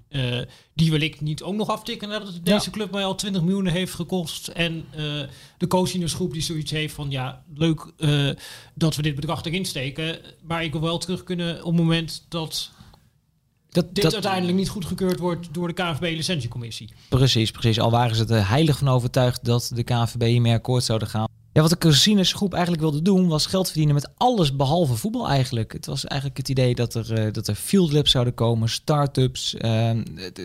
[0.76, 2.72] die wil ik niet ook nog aftikken nadat deze ja.
[2.72, 4.48] club mij al 20 miljoen heeft gekost.
[4.48, 5.22] En uh,
[5.58, 8.30] de co-groep die zoiets heeft van ja, leuk uh,
[8.74, 10.20] dat we dit bedrag erin steken.
[10.42, 12.72] Maar ik wil wel terug kunnen op het moment dat.
[13.70, 16.90] Dat, dit dat, uiteindelijk niet goedgekeurd wordt door de KNVB-licentiecommissie.
[17.10, 17.80] Precies, precies.
[17.80, 21.28] Al waren ze er heilig van overtuigd dat de KNVB hiermee akkoord zouden gaan.
[21.54, 25.74] Ja, wat de Casinos-groep eigenlijk wilde doen, was geld verdienen met alles behalve voetbal eigenlijk.
[25.74, 29.54] Het was eigenlijk het idee dat er, uh, dat er field labs zouden komen, start-ups.
[29.54, 29.90] Uh,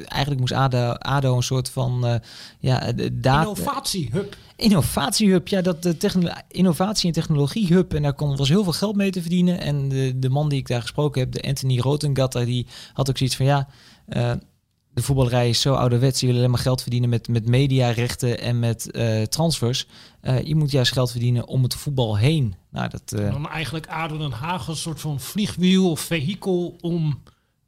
[0.06, 2.14] eigenlijk moest ADO, ADO een soort van uh,
[2.58, 3.40] ja, data...
[3.40, 4.36] Innovatiehub.
[4.56, 7.94] Innovatiehub, ja, dat de innovatie- en technologiehub.
[7.94, 9.60] En daar kon, was heel veel geld mee te verdienen.
[9.60, 13.18] En de, de man die ik daar gesproken heb, de Anthony Rotengatter, die had ook
[13.18, 13.68] zoiets van ja
[14.98, 16.20] de voetballerij is zo ouderwets.
[16.20, 19.86] Je wil alleen maar geld verdienen met, met mediarechten en met uh, transfers.
[20.22, 22.54] Uh, je moet juist geld verdienen om het voetbal heen.
[22.70, 23.32] Nou, dat, uh...
[23.32, 27.22] dan eigenlijk ADO Den Haag een soort van vliegwiel of vehikel om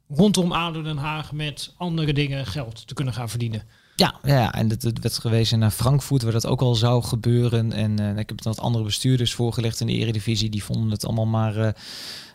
[0.09, 3.63] rondom ADO Den Haag met andere dingen geld te kunnen gaan verdienen.
[3.95, 7.71] Ja, ja en het, het werd gewezen naar Frankfurt, waar dat ook al zou gebeuren.
[7.71, 10.49] En ik heb het wat andere bestuurders voorgelegd in de Eredivisie.
[10.49, 11.75] Die vonden het allemaal maar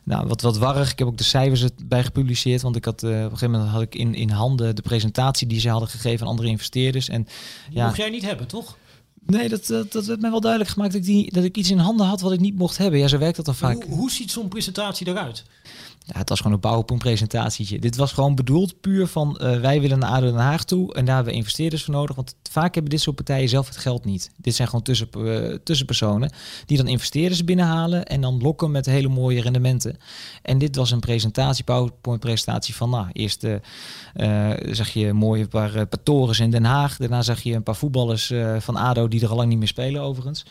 [0.06, 0.90] nou, wat, wat warrig.
[0.90, 2.62] Ik heb ook de cijfers erbij gepubliceerd.
[2.62, 5.46] Want ik had, uh, op een gegeven moment had ik in, in handen de presentatie
[5.46, 7.08] die ze hadden gegeven aan andere investeerders.
[7.08, 7.22] En,
[7.68, 8.76] die ja, mocht jij niet hebben, toch?
[9.26, 11.70] Nee, dat, dat, dat werd mij wel duidelijk gemaakt dat ik, die, dat ik iets
[11.70, 13.00] in handen had wat ik niet mocht hebben.
[13.00, 13.82] Ja, zo werkt dat dan vaak.
[13.82, 15.44] Hoe, hoe ziet zo'n presentatie eruit?
[16.06, 17.78] Ja, het was gewoon een PowerPoint-presentatietje.
[17.78, 21.04] Dit was gewoon bedoeld puur van uh, wij willen naar ADO Den Haag toe en
[21.04, 22.16] daar hebben we investeerders voor nodig.
[22.16, 24.30] Want vaak hebben dit soort partijen zelf het geld niet.
[24.36, 26.32] Dit zijn gewoon tussen, uh, tussenpersonen
[26.66, 29.96] die dan investeerders binnenhalen en dan lokken met hele mooie rendementen.
[30.42, 33.56] En dit was een presentatie, PowerPoint-presentatie van nou, eerst uh,
[34.70, 36.96] zag je mooie een paar, paar torens in Den Haag.
[36.96, 40.02] Daarna zag je een paar voetballers van ADO die er al lang niet meer spelen
[40.02, 40.44] overigens.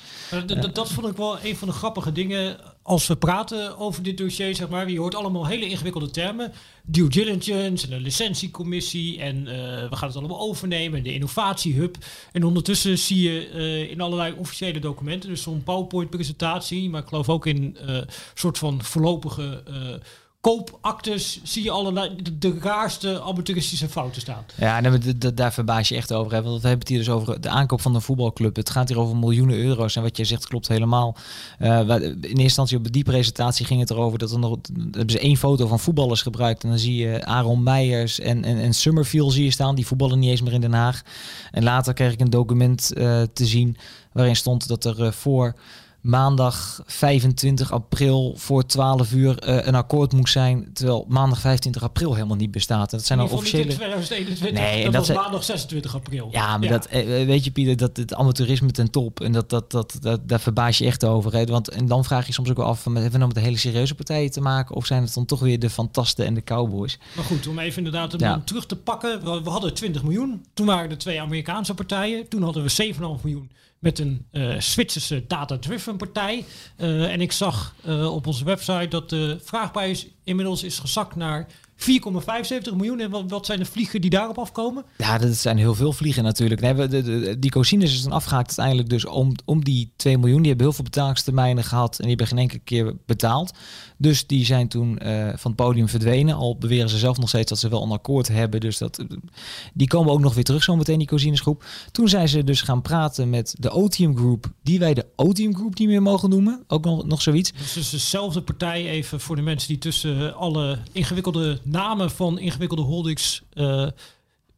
[0.74, 4.56] dat vond ik wel een van de grappige dingen als we praten over dit dossier,
[4.56, 6.54] zeg maar, je hoort allemaal hele ingewikkelde termen.
[6.84, 9.46] Due diligence en een licentiecommissie en uh,
[9.90, 11.04] we gaan het allemaal overnemen.
[11.04, 11.98] De innovatiehub.
[12.32, 17.30] En ondertussen zie je uh, in allerlei officiële documenten, dus zo'n PowerPoint-presentatie, maar ik geloof
[17.30, 18.02] ook in een uh,
[18.34, 19.64] soort van voorlopige
[20.46, 24.44] koopactes zie je allerlei de, de raarste amateuristische fouten staan.
[24.56, 25.02] Ja, en
[25.36, 26.34] daar verbaas je echt over.
[26.34, 26.42] Hè?
[26.42, 28.56] Want we hebben het hier dus over de aankoop van een voetbalclub.
[28.56, 29.96] Het gaat hier over miljoenen euro's.
[29.96, 31.16] En wat je zegt klopt helemaal.
[31.60, 34.58] Uh, in eerste instantie op die presentatie ging het erover dat er nog
[34.92, 36.64] hebben ze één foto van voetballers gebruikt.
[36.64, 39.76] En dan zie je Aaron Meijers en, en, en Summerfield zie je staan.
[39.76, 41.02] Die voetballen niet eens meer in Den Haag.
[41.52, 43.78] En later kreeg ik een document uh, te zien
[44.12, 45.56] waarin stond dat er uh, voor
[46.06, 52.14] maandag 25 april voor 12 uur uh, een akkoord moet zijn, terwijl maandag 25 april
[52.14, 52.90] helemaal niet bestaat.
[52.90, 53.74] Dat zijn al officiële.
[53.74, 54.60] 2021.
[54.62, 56.30] Nee, dat, dat was maandag 26 april.
[56.32, 56.78] Ja, maar ja.
[56.78, 60.30] dat uh, weet je Pieter, dat het amateurisme ten top en dat dat dat, dat
[60.30, 61.34] daar verbaas je echt over.
[61.34, 61.46] Hè?
[61.46, 63.58] Want en dan vraag je soms ook wel af, hebben we nou met de hele
[63.58, 67.00] serieuze partijen te maken of zijn het dan toch weer de fantasten en de cowboys?
[67.16, 68.42] Maar goed, om even inderdaad ja.
[68.46, 70.46] terug te pakken, we, we hadden 20 miljoen.
[70.54, 72.28] Toen waren er twee Amerikaanse partijen.
[72.28, 73.50] Toen hadden we 7,5 miljoen
[73.86, 76.46] met een uh, Zwitserse data-driven partij.
[76.78, 81.48] Uh, en ik zag uh, op onze website dat de vraagprijs inmiddels is gezakt naar
[81.78, 83.00] 4,75 miljoen.
[83.00, 84.86] En wat, wat, zijn de vliegen die daarop afkomen?
[84.98, 86.62] Ja, dat zijn heel veel vliegen natuurlijk.
[86.62, 90.40] Nee, de, de, die Cosines is dan afgehaakt uiteindelijk dus om, om die 2 miljoen.
[90.40, 93.54] Die hebben heel veel betalingstermijnen gehad en die hebben geen enkele keer betaald.
[93.98, 96.36] Dus die zijn toen uh, van het podium verdwenen.
[96.36, 98.60] Al beweren ze zelf nog steeds dat ze wel een akkoord hebben.
[98.60, 99.06] Dus dat,
[99.74, 101.66] die komen ook nog weer terug zometeen, die Cosines groep.
[101.92, 105.78] Toen zijn ze dus gaan praten met de Otium Group, die wij de Otium Group
[105.78, 106.64] niet meer mogen noemen.
[106.68, 107.54] Ook nog, nog zoiets.
[107.74, 113.42] Dus dezelfde partij, even voor de mensen die tussen alle ingewikkelde namen van ingewikkelde holdings
[113.54, 113.88] uh,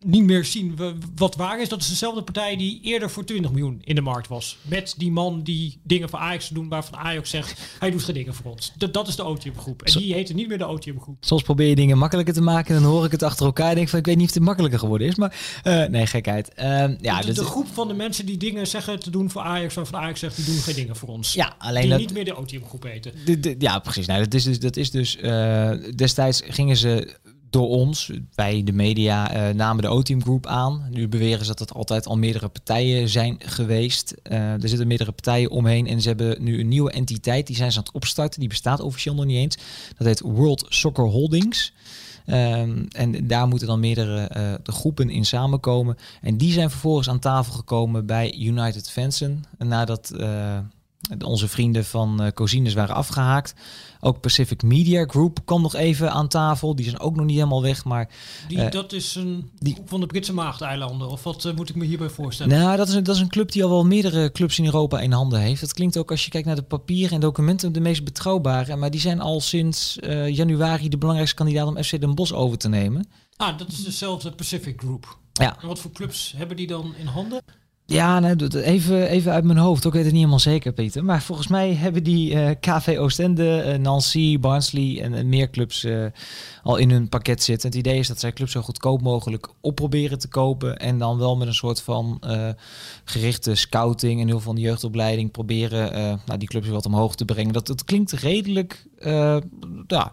[0.06, 1.70] niet meer zien we- wat waar is.
[1.70, 4.58] Dat is dezelfde partij die eerder voor 20 miljoen in de markt was.
[4.62, 8.34] Met die man die dingen voor Ajax doet, waarvan Ajax zegt, hij doet geen dingen
[8.34, 8.72] voor ons.
[8.78, 9.82] Dat, dat is de OTM groep.
[9.82, 11.18] En die heette niet meer de OTM groep.
[11.20, 13.76] Soms probeer je dingen makkelijker te maken en dan hoor ik het achter elkaar en
[13.76, 15.16] denk van ik weet niet of het makkelijker geworden is.
[15.16, 16.54] Maar eh, nee, gekheid.
[16.54, 20.00] Ehm, ja, de, groep van de mensen die dingen zeggen te doen voor Ajax, waarvan
[20.02, 21.34] Ajax zegt, die doen geen dingen voor ons.
[21.34, 23.12] ja, alleen die dat, niet meer de OTM groep heten.
[23.42, 24.06] De- ja, precies.
[24.08, 27.16] Nou, dat is dus, dat is dus eh, destijds gingen ze
[27.50, 30.88] door ons, bij de media, eh, namen de O-Team Group aan.
[30.92, 34.16] Nu beweren ze dat het altijd al meerdere partijen zijn geweest.
[34.24, 37.48] Eh, er zitten meerdere partijen omheen en ze hebben nu een nieuwe entiteit.
[37.48, 38.40] Die zijn ze aan het opstarten.
[38.40, 39.58] Die bestaat officieel nog niet eens.
[39.98, 41.74] Dat heet World Soccer Holdings.
[42.26, 45.98] Ehm, en daar moeten dan meerdere eh, de groepen in samenkomen.
[46.22, 49.44] En die zijn vervolgens aan tafel gekomen bij United Fansen.
[49.58, 50.14] Nadat
[51.26, 53.54] onze vrienden van Cosines waren afgehaakt.
[54.00, 56.76] Ook Pacific Media Group kwam nog even aan tafel.
[56.76, 57.86] Die zijn ook nog niet helemaal weg.
[57.86, 58.10] Maar
[58.48, 61.10] Die, Eh, dat is een die- van de Britse Maagdeilanden.
[61.10, 62.60] Of wat eh, moet ik me hierbij voorstellen?
[62.60, 65.00] nou, dat is, een, dat is een club die al wel meerdere clubs in Europa
[65.00, 65.62] in handen heeft.
[65.62, 68.76] Dat klinkt ook als je kijkt naar de papieren en documenten de meest betrouwbare.
[68.76, 72.70] Maar die zijn al sinds januari de belangrijkste kandidaat om FC Den Bosch over te
[72.70, 73.08] nemen.
[73.36, 75.18] Ah, dat is dezelfde Pacific Group.
[75.34, 75.58] Ja.
[75.62, 77.42] En wat voor clubs hebben die dan in handen?
[77.90, 79.86] Ja, nee, dat- even, even uit mijn hoofd.
[79.86, 81.04] Ik weet het niet helemaal zeker, Peter.
[81.06, 85.84] Maar volgens mij hebben die eh, KV Oostende, eh, Nancy, Barnsley en, en meer clubs
[85.84, 86.06] eh,
[86.64, 87.70] al in hun pakket zitten.
[87.70, 90.78] Het idee is dat zij clubs zo goedkoop mogelijk op proberen te kopen.
[90.78, 92.50] En dan wel met een soort van eh,
[93.04, 97.16] gerichte scouting en heel veel van de jeugdopleiding proberen eh, nou, die clubs wat omhoog
[97.16, 97.54] te brengen.
[97.54, 99.38] Dat, dat klinkt redelijk eh,
[99.88, 100.12] ja, eh,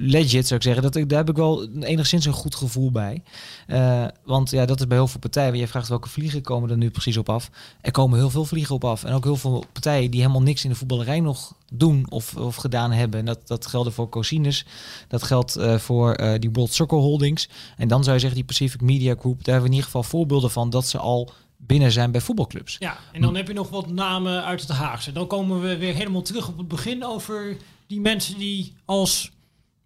[0.00, 0.82] legit, zou ik zeggen.
[0.82, 3.22] Dat, daar heb ik wel enigszins een goed gevoel bij.
[3.66, 5.56] Eh, want ja, dat is bij heel veel partijen.
[5.56, 7.50] Jij vraagt welke vliegen komen er nu precies op af.
[7.80, 9.04] Er komen heel veel vliegen op af.
[9.04, 12.56] En ook heel veel partijen die helemaal niks in de voetballerij nog doen of, of
[12.56, 13.20] gedaan hebben.
[13.20, 14.66] En dat, dat geldt voor Cosines.
[15.08, 17.48] Dat geldt eh, voor eh, die World Soccer Holdings.
[17.76, 19.44] En dan zou je zeggen, die Pacific Media Group.
[19.44, 22.76] Daar hebben we in ieder geval voorbeelden van dat ze al binnen zijn bij voetbalclubs.
[22.78, 25.12] Ja, en dan heb je nog wat namen uit het Haagse.
[25.12, 29.30] Dan komen we weer helemaal terug op het begin over die mensen die als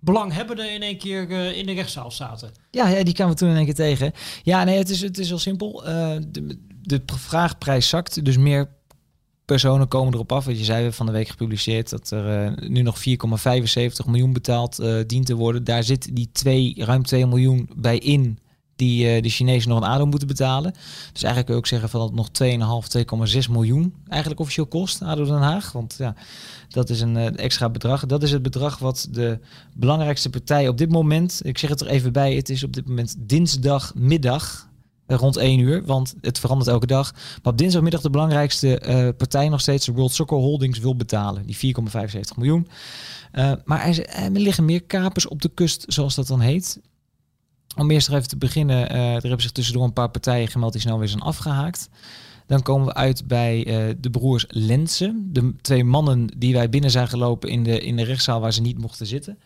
[0.05, 2.51] belanghebbende in één keer eh, in de rechtszaal zaten.
[2.71, 4.13] Ja, ja, die kwamen we toen in één keer tegen.
[4.43, 5.87] Ja, nee, het is, het is heel simpel.
[5.87, 8.69] Eh, de, de vraagprijs zakt, dus meer
[9.45, 10.45] personen komen erop af.
[10.45, 14.79] Wat je zei, van de week gepubliceerd dat er eh, nu nog 4,75 miljoen betaald
[14.79, 15.65] eh, dient te worden.
[15.65, 18.39] Daar zit die twee, ruim 2 miljoen bij in
[18.85, 20.73] die eh, de Chinezen nog een ADO moeten betalen.
[21.13, 22.83] Dus eigenlijk je ook zeggen van dat het nog
[23.29, 25.73] 2,5, 2,6 miljoen eigenlijk officieel kost, ADO Den Haag.
[25.73, 26.15] Want ja,
[26.69, 28.07] dat is een eh, extra bedrag.
[28.07, 29.39] Dat is het bedrag wat de
[29.75, 32.89] belangrijkste partij op dit moment, ik zeg het er even bij, het is op dit
[32.89, 34.69] moment dinsdagmiddag
[35.07, 37.13] eh, rond 1 uur, want het verandert elke dag.
[37.43, 41.75] Maar op dinsdagmiddag de belangrijkste partij nog steeds de World Soccer Holdings wil betalen, die
[41.77, 42.69] 4,75 miljoen.
[43.65, 46.81] Maar er liggen meer kapers op de kust, zoals dat dan heet.
[47.77, 50.73] Om eerst er even te beginnen, eh, er hebben zich tussendoor een paar partijen gemeld
[50.73, 51.89] die snel weer zijn afgehaakt.
[52.47, 55.29] Dan komen we uit bij eh, de broers Lensen.
[55.33, 58.61] De twee mannen die wij binnen zijn gelopen in de, in de rechtszaal waar ze
[58.61, 59.39] niet mochten zitten.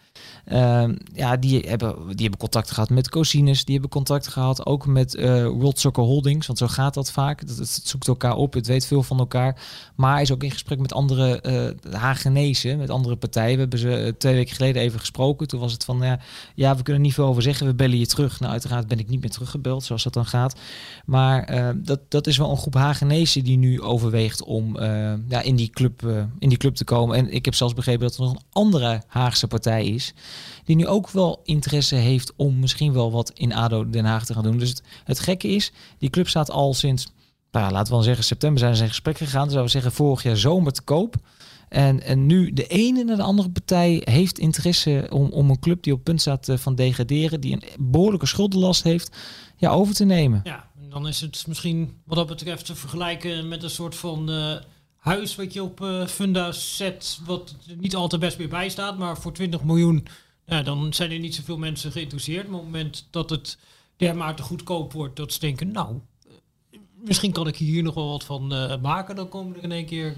[0.45, 3.65] Ehm, ja, die hebben, die hebben contact gehad met Cosines.
[3.65, 6.47] Die hebben contact gehad ook met eh, World Soccer Holdings.
[6.47, 7.41] Want zo gaat dat vaak.
[7.41, 8.55] Het, zoekt elkaar op.
[8.55, 9.63] Het weet veel van elkaar.
[9.95, 12.79] Maar hij is ook in gesprek met andere eh Hagenezen.
[12.79, 13.55] Met andere partijen.
[13.55, 15.49] We hebben ze twee weken geleden even gesproken.
[15.49, 16.19] Toen was het van,
[16.55, 17.67] ja, we kunnen er niet veel over zeggen.
[17.67, 18.41] We bellen je terug.
[18.41, 19.85] Nou, uiteraard ben ik niet meer teruggebeld.
[19.85, 20.57] Zoals dat dan gaat.
[21.05, 25.43] Maar eh, dat, dat is wel een groep Hagenezen die nu overweegt om eh, ja,
[25.43, 27.17] in, die club, eh, in die club te komen.
[27.17, 30.15] En ik heb zelfs begrepen dat er nog een andere Haagse partij is.
[30.65, 34.35] Die nu ook wel interesse heeft om misschien wel wat in ADO Den Haag te
[34.35, 34.59] gaan doen.
[34.59, 37.13] Dus het, gekke is, die club staat al sinds,
[37.51, 39.51] nou, laten we wel zeggen, september zijn ze in gesprek gegaan.
[39.51, 41.17] Zouden we zeggen vorig jaar zomer te koop.
[41.69, 45.83] En, en nu de ene naar de andere partij heeft interesse om, om een club
[45.83, 49.17] die op punt staat eh, van degraderen, die een behoorlijke schuldenlast heeft,
[49.57, 50.41] ja, over te nemen.
[50.45, 54.57] Ja, dan is het misschien wat dat betreft te vergelijken met een soort van eh,
[54.97, 59.19] huis wat je op eh, funda zet, wat niet altijd best meer bij staat, maar
[59.19, 60.07] voor 20 miljoen,
[60.47, 62.49] ja, dan zijn er niet zoveel mensen geïnteresseerd.
[62.49, 63.59] Maar op het moment dat het
[63.97, 66.01] dermate goedkoop wordt, dat ze denken, nou,
[66.71, 68.47] eh, misschien kan ik hier nog wel wat van
[68.81, 70.15] maken, dan komen er in één keer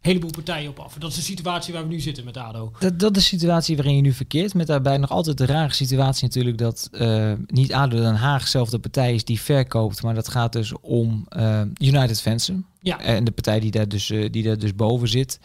[0.00, 0.94] heleboel partijen op af.
[0.98, 2.72] Dat is de situatie waar we nu zitten met ADO.
[2.78, 4.54] Dat, dat is de situatie waarin je nu verkeert.
[4.54, 8.70] Met daarbij nog altijd de rare situatie natuurlijk dat eh, niet ADO Den Haag zelf
[8.70, 10.02] de partij is die verkoopt.
[10.02, 12.66] Maar dat gaat dus om eh, United Fansen.
[12.80, 13.00] Ja.
[13.00, 15.40] En de partij die daar dus, eh, die daar dus boven zit.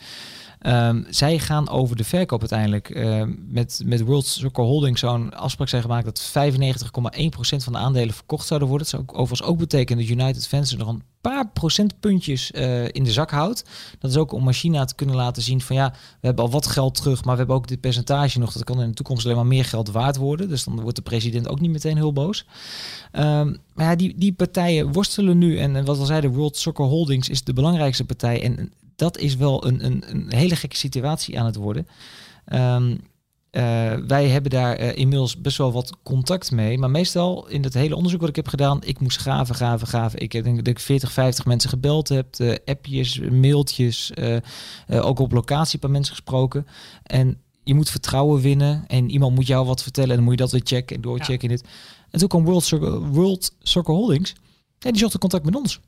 [0.63, 5.67] Ehm, zij gaan over de verkoop uiteindelijk ehm, met, met World Soccer Holding zo'n afspraak
[5.67, 8.87] zijn gemaakt dat 95,1% van de aandelen verkocht zouden worden.
[8.87, 12.87] Dat zou ook, overigens ook betekenen dat United Fans er nog een paar procentpuntjes eh,
[12.87, 13.63] in de zak houdt.
[13.99, 16.67] Dat is ook om Machina te kunnen laten zien van ja, we hebben al wat
[16.67, 18.53] geld terug, maar we hebben ook dit percentage nog.
[18.53, 20.49] Dat kan in de toekomst alleen maar meer geld waard worden.
[20.49, 22.45] Dus dan wordt de president ook niet meteen heel boos.
[23.11, 25.57] Ehm, maar ja, die, die partijen worstelen nu.
[25.57, 28.43] En, en wat we zeiden, World Soccer Holdings is de belangrijkste partij.
[28.43, 31.87] En dat is wel een, een, een hele gekke situatie aan het worden.
[32.45, 32.95] Ehm,
[33.49, 36.77] eh, wij hebben daar eh, inmiddels best wel wat contact mee.
[36.77, 40.19] Maar meestal in het hele onderzoek wat ik heb gedaan, ik moest graven, graven, graven.
[40.19, 44.11] Ik denk dat ik 40, 50 mensen gebeld heb, uh, appjes, mailtjes,
[44.87, 46.67] ook op locatie paar mensen gesproken.
[47.03, 50.39] En je moet vertrouwen winnen en iemand moet jou wat vertellen en dan moet je
[50.39, 51.55] dat weer checken en doorchecken ja.
[51.55, 51.67] dit.
[52.09, 54.33] En toen kwam World Soccer, World Soccer Holdings
[54.79, 55.79] en die zocht contact met ons.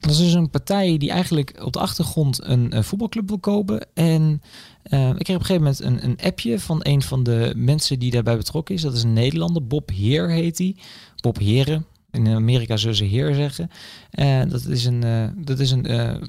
[0.00, 3.86] Dat is dus een partij die eigenlijk op de achtergrond een, een voetbalclub wil kopen.
[3.94, 4.42] En
[4.90, 7.98] uh, ik kreeg op een gegeven moment een, een, appje van een van de mensen
[7.98, 8.82] die daarbij betrokken is.
[8.82, 10.76] Dat is een Nederlander, Bob Heer heet hij.
[11.20, 11.86] Bob Heren.
[12.10, 13.70] In Amerika zullen ze Heer zeggen.
[14.14, 15.86] Uh, dat is een, dat is een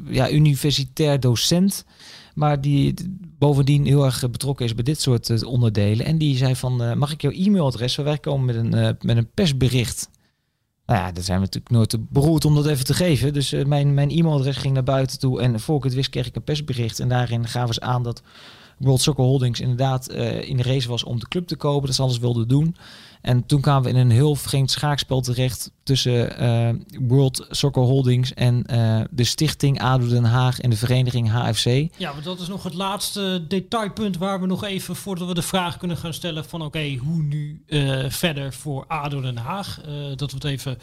[0.10, 1.86] ja, universitair docent.
[2.34, 2.94] Maar die
[3.38, 6.06] bovendien heel erg betrokken is bij dit soort onderdelen.
[6.06, 7.96] En die zei van, mag ik jouw e-mailadres?
[7.96, 10.10] Wij komen met een, met een persbericht
[10.92, 13.34] nou ja, daar zijn we natuurlijk nooit te beroerd om dat even te geven.
[13.34, 15.42] Dus uh, mijn, mijn e-mailadres ging naar buiten toe.
[15.42, 17.00] En voor ik het wist kreeg ik een persbericht.
[17.00, 18.22] En daarin gaven ze aan dat
[18.78, 21.86] World Soccer Holdings inderdaad uh, in de race was om de club te kopen.
[21.86, 22.76] Dat ze alles wilden doen.
[23.22, 26.70] En toen kwamen we in een heel vreemd schaakspel terecht tussen uh,
[27.08, 31.88] World Soccer Holdings en uh, de stichting ADO Den Haag en de vereniging HFC.
[31.98, 35.42] Ja, maar dat is nog het laatste detailpunt waar we nog even, voordat we de
[35.42, 39.82] vraag kunnen gaan stellen van oké, hoe nu uh, verder voor ADO Den Haag.
[40.16, 40.78] dat we het even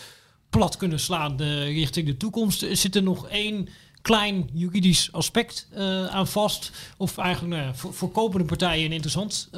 [0.51, 2.63] plat kunnen slaan richting de toekomst.
[2.63, 3.69] Er zit er nog één
[4.03, 5.69] klein juridisch aspect
[6.11, 6.71] aan vast.
[6.97, 9.49] Of eigenlijk nou ja, voor, voor kopende partijen een interessant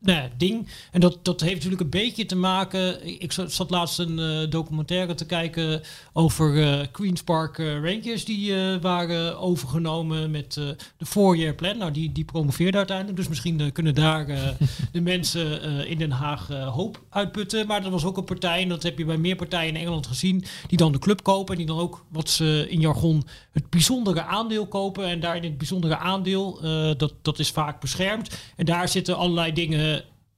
[0.00, 0.68] nou ja, ding.
[0.90, 3.06] En dat, dat heeft natuurlijk een beetje te maken.
[3.20, 5.82] Ik zat laatst een uh, documentaire te kijken
[6.12, 8.24] over uh, Queens Park uh, Rangers.
[8.24, 11.78] Die waren overgenomen met de four-year plan.
[11.78, 13.16] Nou, die, die promoveerde uiteindelijk.
[13.16, 14.26] Dus misschien kunnen daar
[14.92, 17.66] de mensen in Den Haag hoop uitputten.
[17.66, 20.06] Maar dat was ook een partij, en dat heb je bij meer partijen in Engeland
[20.06, 21.52] gezien, die dan de club kopen.
[21.52, 25.04] En die dan ook, wat ze in jargon, het bijzondere aandeel kopen.
[25.06, 26.60] En daarin het bijzondere aandeel,
[26.96, 28.38] dat, dat is vaak beschermd.
[28.56, 29.89] En daar zitten allerlei dingen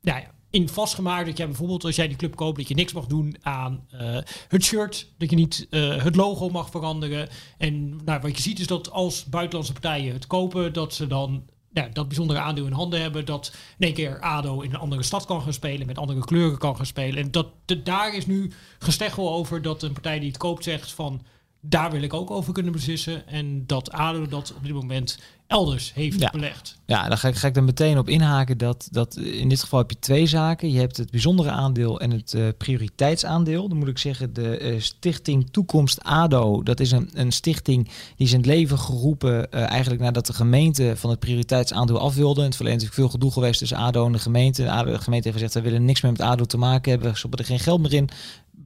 [0.02, 2.92] ja, ja, in vastgemaakt dat jij bijvoorbeeld als jij die club koopt dat je niks
[2.92, 7.28] mag doen aan uh, het shirt, dat je niet uh, het logo mag veranderen.
[7.58, 11.44] En nou, wat je ziet is dat als buitenlandse partijen het kopen, dat ze dan
[11.72, 15.02] ja, dat bijzondere aandeel in handen hebben, dat in één keer ADO in een andere
[15.02, 17.22] stad kan gaan spelen, met andere kleuren kan gaan spelen.
[17.22, 17.48] En dat
[17.84, 21.22] daar is nu gesteggel over dat een partij die het koopt zegt van
[21.64, 23.26] daar wil ik ook over kunnen beslissen.
[23.26, 26.30] En dat ADO dat op dit moment elders heeft ja.
[26.30, 26.76] belegd.
[26.86, 28.58] Ja, daar ga ik, ga ik er meteen op inhaken.
[28.58, 30.70] Dat, dat in dit geval heb je twee zaken.
[30.70, 33.68] Je hebt het bijzondere aandeel en het uh, prioriteitsaandeel.
[33.68, 37.84] Dan moet ik zeggen, de uh, stichting Toekomst ADO, dat is een, een stichting
[38.16, 42.14] die is in het leven geroepen uh, eigenlijk nadat de gemeente van het prioriteitsaandeel af
[42.14, 42.40] wilde.
[42.40, 44.62] In het verleden is veel gedoe geweest tussen ADO en de gemeente.
[44.62, 47.10] De, ADO, de gemeente heeft gezegd, we willen niks meer met ADO te maken hebben.
[47.10, 48.08] We stoppen er geen geld meer in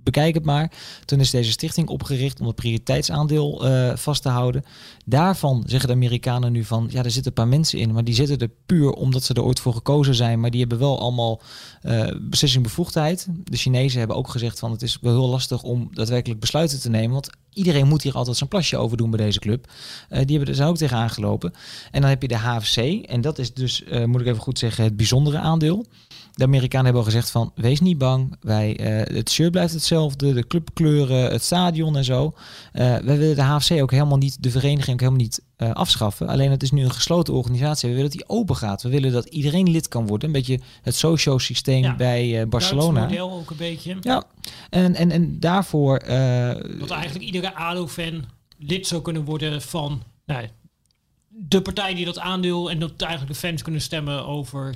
[0.06, 0.72] bekijk het maar.
[1.04, 4.64] Toen is deze stichting opgericht om het prioriteitsaandeel uh, vast te houden.
[5.04, 8.14] Daarvan zeggen de Amerikanen nu van, ja, er zitten een paar mensen in, maar die
[8.14, 10.40] zitten er puur omdat ze er ooit voor gekozen zijn.
[10.40, 11.40] Maar die hebben wel allemaal
[11.82, 13.26] uh, beslissingbevoegdheid.
[13.44, 16.90] De Chinezen hebben ook gezegd van, het is wel heel lastig om daadwerkelijk besluiten te
[16.90, 19.66] nemen, want iedereen moet hier altijd zijn plasje over doen bij deze club.
[19.66, 21.52] Uh, die hebben er zijn ook tegen aangelopen.
[21.90, 24.84] En dan heb je de HFC, en dat is dus, moet ik even goed zeggen,
[24.84, 25.86] het bijzondere aandeel.
[26.36, 28.36] De Amerikanen hebben al gezegd van wees niet bang.
[28.40, 32.24] Wij, uh, het shirt blijft hetzelfde, de clubkleuren, het stadion en zo.
[32.72, 36.28] Uh, wij willen de HFC ook helemaal niet, de vereniging ook helemaal niet uh, afschaffen.
[36.28, 37.88] Alleen het is nu een gesloten organisatie.
[37.88, 38.82] We willen dat die open gaat.
[38.82, 40.28] We willen dat iedereen lid kan worden.
[40.28, 43.00] Een beetje het socio systeem ja, bij Barcelona.
[43.00, 43.96] model ook een beetje.
[44.00, 44.24] Ja,
[44.70, 45.98] en, en, en daarvoor...
[46.78, 48.24] dat eigenlijk iedere ADO-fan
[48.58, 50.02] lid zou kunnen worden van...
[50.26, 50.48] Nou,
[51.28, 54.74] de partij die dat aandeel en dat eigenlijk de fans kunnen stemmen over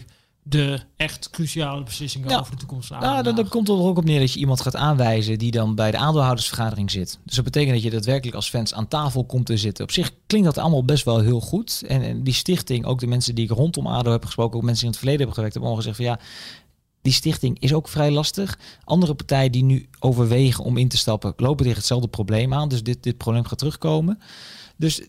[0.50, 2.90] de echt cruciale beslissingen over de toekomst.
[2.90, 5.50] Nou, dan, dan komt het er ook op neer dat je iemand gaat aanwijzen die
[5.50, 7.18] dan bij de aandeelhoudersvergadering zit.
[7.24, 9.84] Dus dat betekent dat je daadwerkelijk als fans aan tafel komt te zitten.
[9.84, 11.82] Op zich klinkt dat allemaal best wel heel goed.
[11.86, 14.86] En, en die stichting, ook de mensen die ik rondom ADO heb gesproken, ook mensen
[14.86, 16.48] die in het verleden hebben gewerkt, hebben allemaal gezegd van ja,
[17.02, 18.58] die stichting is ook vrij lastig.
[18.84, 22.68] Andere partijen die nu overwegen om in te stappen, lopen tegen hetzelfde probleem aan.
[22.68, 24.18] Dus dit, dit probleem gaat terugkomen.
[24.76, 25.02] Dus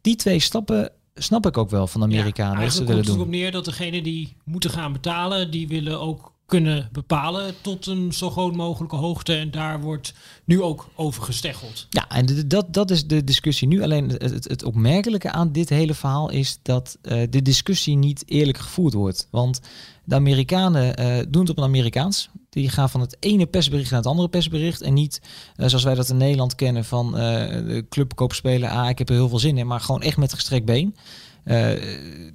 [0.00, 2.54] die twee stappen snap ik ook wel van de Amerikanen.
[2.54, 6.32] Ja, eigenlijk komt het erop neer dat degene die moeten gaan betalen, die willen ook
[6.46, 9.34] kunnen bepalen tot een zo groot mogelijke hoogte.
[9.34, 11.86] En daar wordt nu ook over gesteggeld.
[11.90, 13.82] Ja, en dat, dat is de discussie nu.
[13.82, 18.22] Alleen het, het, het opmerkelijke aan dit hele verhaal is dat eh, de discussie niet
[18.26, 19.28] eerlijk gevoerd wordt.
[19.30, 19.60] Want
[20.04, 22.30] de Amerikanen eh, doen het op een Amerikaans.
[22.54, 24.80] Die gaan van het ene persbericht naar het andere persbericht.
[24.80, 25.20] En niet
[25.56, 27.22] eh, zoals wij dat in Nederland kennen van eh,
[27.66, 28.70] de club koopt spelen.
[28.70, 29.66] Ah, ik heb er heel veel zin in.
[29.66, 30.96] Maar gewoon echt met gestrekt been.
[31.44, 31.54] Eh,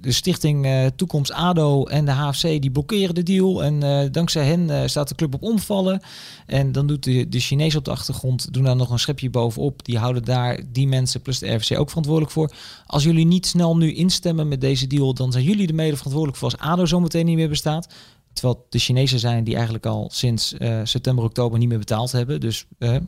[0.00, 3.64] de stichting Toekomst ADO en de HFC die blokkeren de deal.
[3.64, 6.00] En dankzij hen staat de club op omvallen.
[6.46, 9.84] En dan doet de, de Chinees op de achtergrond, doen daar nog een schepje bovenop.
[9.84, 12.52] Die houden daar die mensen plus de RVC ook verantwoordelijk voor.
[12.86, 16.38] Als jullie niet snel nu instemmen met deze deal, dan zijn jullie de mede verantwoordelijk
[16.38, 17.88] voor als ADO zometeen niet meer bestaat.
[18.32, 22.40] Terwijl de Chinezen zijn die eigenlijk al sinds eh, september, oktober niet meer betaald hebben.
[22.40, 23.02] Dus eh, eh,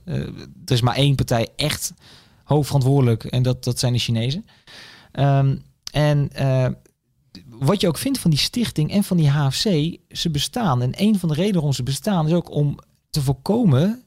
[0.65, 1.93] er is maar één partij echt
[2.45, 4.47] hoofdverantwoordelijk en dat, dat zijn de Chinezen.
[5.13, 5.57] Ehm,
[5.93, 6.31] en
[7.49, 10.83] wat je ook vindt van die stichting en van die HFC, ze bestaan.
[10.83, 12.79] En een van de redenen waarom ze bestaan is ook om
[13.11, 14.02] te voorkomen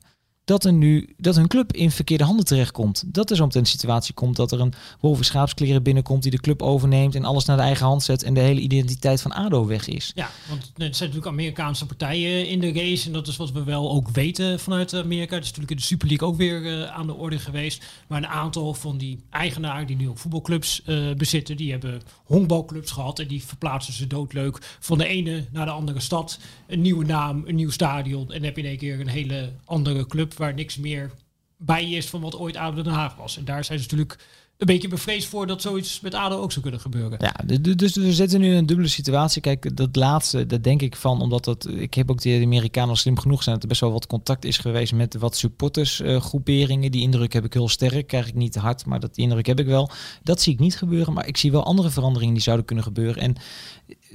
[0.46, 3.04] dat er nu dat hun club in verkeerde handen terechtkomt.
[3.06, 6.32] Dat er zo meteen een situatie komt dat er een wolf in schaapskleren binnenkomt die
[6.32, 9.32] de club overneemt en alles naar de eigen hand zet en de hele identiteit van
[9.32, 10.12] ADO weg is.
[10.16, 13.08] Ja, want er zijn natuurlijk Amerikaanse partijen in de race.
[13.08, 15.36] En dat is wat we wel ook weten vanuit Amerika.
[15.36, 17.86] Het is natuurlijk in de Super League ook weer eh, aan de orde geweest.
[18.08, 22.92] Maar een aantal van die eigenaren die nu ook voetbalclubs eh, bezitten, die hebben honkbalclubs
[22.92, 23.20] gehad.
[23.20, 26.40] En die verplaatsen ze doodleuk van de ene naar de andere stad.
[26.68, 28.32] Een nieuwe naam, een nieuw stadion.
[28.32, 31.12] En heb je in één keer een hele andere club waar niks meer
[31.58, 33.38] bij is van wat ooit ADO Den Haag was.
[33.38, 34.18] En daar zijn ze natuurlijk
[34.58, 37.20] een beetje bevreesd voor dat zoiets met ADO ook zou kunnen gebeuren.
[37.22, 39.42] Ja, dus we zitten nu in een dubbele situatie.
[39.42, 43.20] Kijk, dat laatste, dat denk ik van, omdat dat, ik heb ook de Amerikanen slim
[43.20, 46.92] genoeg zijn, dat er best wel wat contact is geweest met wat supportersgroeperingen.
[46.92, 49.66] die indruk heb ik heel sterk, krijg ik niet hard, maar dat indruk heb ik
[49.66, 49.90] wel.
[50.24, 53.22] Dat zie ik niet gebeuren, maar ik zie wel andere veranderingen die zouden kunnen gebeuren.
[53.22, 53.36] En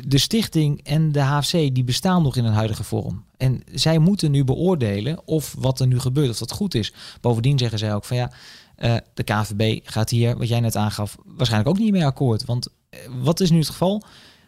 [0.06, 3.24] de stichting en de HFC, die bestaan nog in een huidige vorm.
[3.36, 6.92] En zij moeten nu beoordelen of wat er nu gebeurt, of dat goed is.
[7.20, 8.30] Bovendien zeggen zij ook van ja,
[8.76, 12.44] eh, de KVB gaat hier, wat jij net aangaf, waarschijnlijk ook niet mee akkoord.
[12.44, 14.02] Want eh, wat is nu het geval?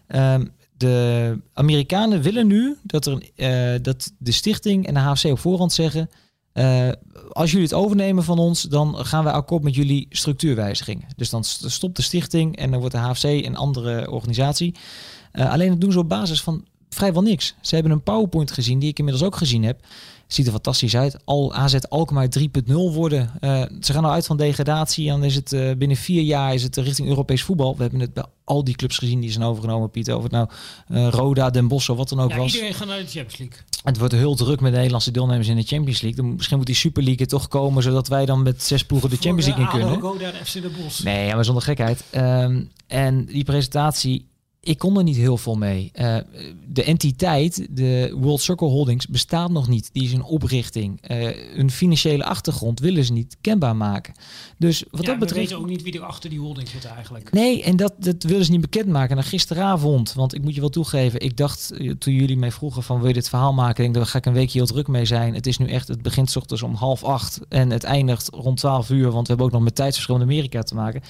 [0.07, 0.47] Ehm,
[0.77, 5.73] de Amerikanen willen nu dat, er, eh, dat de stichting en de HFC op voorhand
[5.73, 6.11] zeggen...
[7.33, 11.07] als jullie het overnemen van ons, dan gaan wij akkoord met jullie structuurwijzigingen.
[11.17, 14.75] Dus dan st- stopt de stichting en dan wordt de HFC een andere organisatie.
[15.33, 17.55] Eh, alleen dat doen ze op basis van vrijwel niks.
[17.61, 19.81] Ze hebben een PowerPoint gezien, die ik inmiddels ook gezien heb.
[20.27, 21.17] Ziet er fantastisch uit.
[21.25, 23.31] Al AZ Alkmaar 3.0 worden.
[23.41, 25.09] Eh, ze gaan nou uit van degradatie.
[25.09, 27.77] En dan is het eh, binnen vier jaar is het richting Europees voetbal.
[27.77, 30.17] We hebben het bij al die clubs gezien die zijn overgenomen, Pieter.
[30.17, 30.49] Of het nou
[31.11, 32.53] Roda, Den Bosch of wat dan ook Ja, was.
[32.53, 33.59] iedereen gaat naar de Champions League.
[33.83, 36.23] Het wordt heel druk met de Nederlandse deelnemers in de Champions League.
[36.23, 39.11] Dan, misschien moet die Super League er toch komen, zodat wij dan met zes ploegen
[39.11, 40.01] de Champions League in kunnen.
[40.01, 41.03] Roda en FC de Bosch.
[41.03, 42.05] Nee, maar zonder gekheid.
[42.11, 44.27] Ehm, en die presentatie,
[44.65, 45.91] ik kon er niet heel veel mee.
[45.93, 46.17] Eh,
[46.69, 49.91] de entiteit, de World Circle Holdings, bestaat nog niet.
[49.93, 50.99] Die is een oprichting.
[51.01, 54.15] Eh hun financiële achtergrond willen ze niet kenbaar maken.
[54.59, 55.41] Dus wat ja, dat we betreft...
[55.41, 57.33] weten ook niet wie er achter die holding zit eigenlijk.
[57.33, 59.17] Nee, en dat, dat willen ze niet bekendmaken.
[59.17, 62.83] En gisteravond, want ik moet je wel toegeven, ik dacht eh, toen jullie mij vroegen
[62.83, 64.89] van wil je dit verhaal maken, ik denk daar ga ik een weekje heel druk
[64.89, 65.35] mee zijn.
[65.35, 68.57] Het is nu echt, het begint 's ochtends om half acht en het eindigt rond
[68.57, 71.03] 12 uur, want we hebben ook nog met tijdsverschil in Amerika te maken.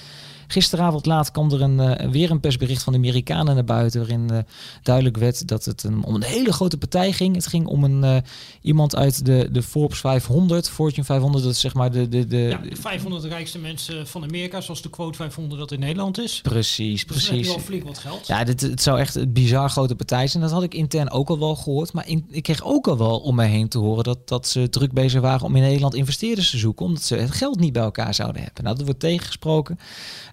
[0.47, 4.29] Gisteravond laat kwam er een, eh, weer een persbericht van de Amerikanen naar buiten, waarin
[4.29, 4.37] eh,
[4.83, 7.35] duidelijk werd dat het een, om een hele grote partij ging.
[7.35, 8.17] Het ging om een, eh,
[8.61, 12.07] iemand uit de, de Forbes 500, Fortune 500, dat is zeg maar de...
[12.09, 15.79] de, de Ja, de 500 rijkste mensen van Amerika, zoals de quote 500 dat in
[15.79, 16.41] Nederland is.
[16.41, 17.47] Precies, Dus precies.
[17.47, 18.27] wel flink wat geld.
[18.27, 20.43] Ja, dit, het zou echt een bizar grote partij zijn.
[20.43, 21.93] Dat had ik intern ook al wel gehoord.
[21.93, 24.69] Maar in, ik kreeg ook al wel om mij heen te horen dat, dat ze
[24.69, 26.85] druk bezig waren om in Nederland investeerders te zoeken.
[26.85, 28.63] Omdat ze het geld niet bij elkaar zouden hebben.
[28.63, 29.79] Nou, dat wordt tegengesproken.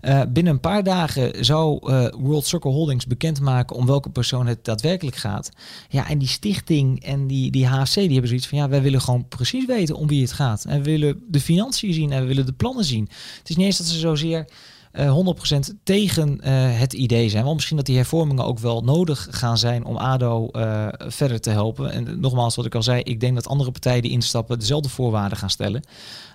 [0.00, 4.64] Eh, binnen een paar dagen zou eh, World Soccer Holdings bekendmaken om welke persoon het
[4.64, 5.50] daadwerkelijk gaat.
[5.88, 9.00] Ja, en die stichting en die, die HFC die hebben zoiets van ja, wij willen
[9.00, 10.64] gewoon precies weten om wie het gaat.
[10.64, 13.08] En we willen de financiën zien en we willen de plannen zien.
[13.38, 14.44] Het is niet eens dat ze zozeer
[14.90, 15.16] eh
[15.56, 17.44] 100% tegen eh, het idee zijn.
[17.44, 21.50] Want misschien dat die hervormingen ook wel nodig gaan zijn om ADO eh, verder te
[21.50, 21.92] helpen.
[21.92, 25.38] En nogmaals, wat ik al zei, ik denk dat andere partijen die instappen dezelfde voorwaarden
[25.38, 25.82] gaan stellen.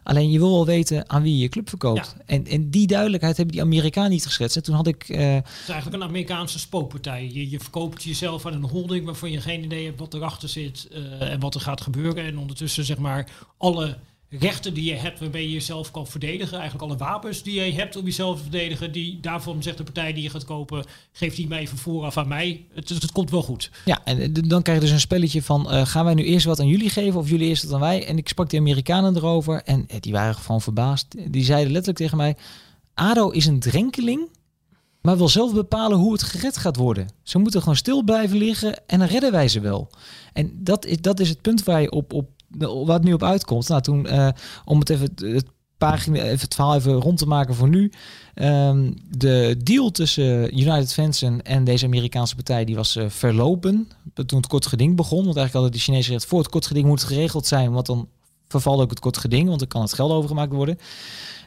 [0.04, 2.16] Alleen je wil wel weten aan wie je je club verkoopt.
[2.26, 4.58] En, en die duidelijkheid hebben die Amerikanen niet geschetst.
[4.58, 5.06] En toen had ik...
[5.08, 7.30] Het is eigenlijk een Amerikaanse spookpartij.
[7.34, 10.88] Je, je verkoopt jezelf aan een holding waarvan je geen idee hebt wat erachter zit
[11.20, 12.26] en wat er gaat gebeuren.
[12.26, 13.98] En ondertussen zeg maar alle
[14.30, 16.60] rechten die je hebt waarmee je jezelf kan verdedigen.
[16.60, 18.92] Eigenlijk alle wapens die je hebt om jezelf te verdedigen.
[18.92, 22.28] Die, daarvan zegt de partij die je gaat kopen, geef die maar even vooraf aan
[22.28, 22.66] mij.
[22.74, 23.72] Het, het, komt wel goed.
[23.86, 26.46] Ja, en eh, dan krijg je dus een spelletje van, eh, gaan wij nu eerst
[26.46, 28.08] wat aan jullie geven of jullie eerst wat aan wij?
[28.08, 31.32] En ik sprak die Amerikanen erover en eh, die waren gewoon verbaasd.
[31.32, 32.36] Die zeiden letterlijk tegen mij,
[32.94, 34.30] ADO is een drenkeling
[35.06, 37.08] maar wil zelf bepalen hoe het gered gaat worden.
[37.24, 39.90] Ze moeten gewoon stil blijven liggen en dan redden wij ze wel.
[40.34, 42.30] En dat is, dat is het punt waar je op, op
[42.86, 43.68] wat nu op uitkomt.
[43.68, 44.30] Nou, toen, uh,
[44.66, 45.46] om het even het
[45.78, 47.92] pagina, even het verhaal even rond te maken voor nu.
[48.36, 53.88] Um, de deal tussen United Fansen en deze Amerikaanse partij die was uh, verlopen.
[54.26, 55.24] Toen het kort geding begon.
[55.24, 57.72] Want eigenlijk hadden de Chinezen gezegd, voor het kort geding moet geregeld zijn.
[57.72, 58.08] Want dan
[58.48, 60.78] vervalt ook het kort geding, want dan kan het geld overgemaakt worden.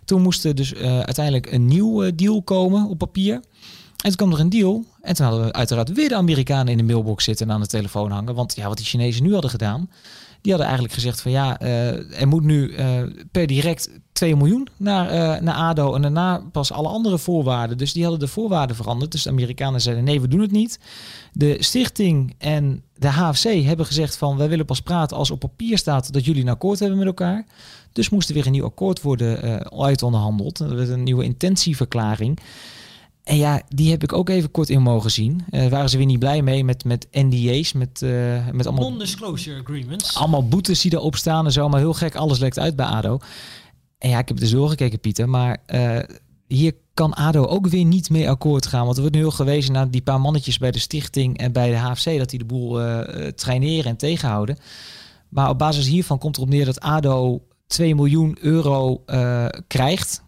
[0.05, 3.35] Toen moest er dus uh, uiteindelijk een nieuw deal komen op papier.
[3.99, 4.85] En toen kwam er een deal.
[5.01, 7.67] En toen hadden we uiteraard weer de Amerikanen in de mailbox zitten en aan de
[7.67, 8.35] telefoon hangen.
[8.35, 9.91] Want ja, wat die Chinezen nu hadden gedaan.
[10.41, 12.75] Die hadden eigenlijk gezegd van ja, uh, er moet nu
[13.31, 15.95] per direct 2 miljoen naar, naar ADO.
[15.95, 17.79] En daarna pas alle andere voorwaarden.
[17.79, 19.13] Dus die hadden de voorwaarden veranderd.
[19.13, 20.79] Dus de Amerikanen zeiden nee, we doen het niet.
[21.33, 25.79] De stichting en de HFC hebben gezegd van wij willen pas praten als op papier
[25.79, 27.47] staat dat jullie een akkoord hebben met elkaar.
[27.93, 30.59] Dus moest er weer een nieuw akkoord worden uitonderhandeld.
[30.59, 32.39] Er werd een nieuwe intentieverklaring.
[33.29, 35.45] En ja, die heb ik ook even kort in mogen zien.
[35.51, 38.89] Uh, waren ze weer niet blij mee met, met NDA's, met, uh, met allemaal...
[38.91, 40.17] Non-disclosure agreements.
[40.17, 41.69] Allemaal boetes die erop staan en zo.
[41.69, 43.19] Maar heel gek, alles lekt uit bij ADO.
[43.99, 45.29] En ja, ik heb dus doorgekeken, Pieter.
[45.29, 45.99] Maar uh,
[46.47, 48.85] hier kan ADO ook weer niet mee akkoord gaan.
[48.85, 51.71] Want er wordt nu heel gewezen naar die paar mannetjes bij de stichting en bij
[51.71, 52.19] de HFC...
[52.19, 52.81] dat die de boel
[53.35, 54.59] traineren en tegenhouden.
[55.29, 59.05] Maar op basis hiervan komt erop neer dat ADO 2 miljoen euro
[59.67, 60.23] krijgt.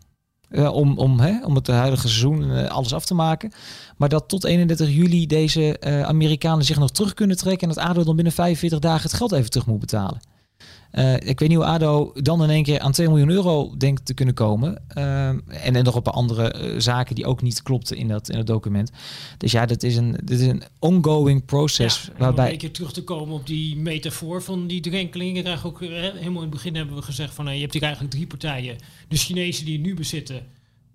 [0.51, 3.53] Uh, om, om, hè, om het huidige seizoen uh, alles af te maken.
[3.96, 5.76] Maar dat tot 31 juli deze
[6.07, 7.68] Amerikanen zich nog terug kunnen trekken.
[7.68, 10.20] En dat ADO dan binnen 45 dagen het geld even terug moet betalen.
[10.93, 14.07] Uh, ik weet niet hoe ADO dan in één keer aan 2 miljoen euro denkt
[14.07, 14.82] te kunnen komen.
[14.95, 15.43] Uh, en,
[15.76, 18.91] en nog op andere uh, zaken die ook niet klopten in dat, in het document.
[19.38, 22.05] Dus ja, dat is een, dit is een ongoing process.
[22.05, 22.47] Ja, waarbij...
[22.47, 25.64] Om een keer terug te komen op die metafoor van die drenkelingen.
[25.64, 28.76] Ook, helemaal in het begin hebben we gezegd van je hebt hier eigenlijk drie partijen.
[29.09, 30.43] De Chinezen die het nu bezitten.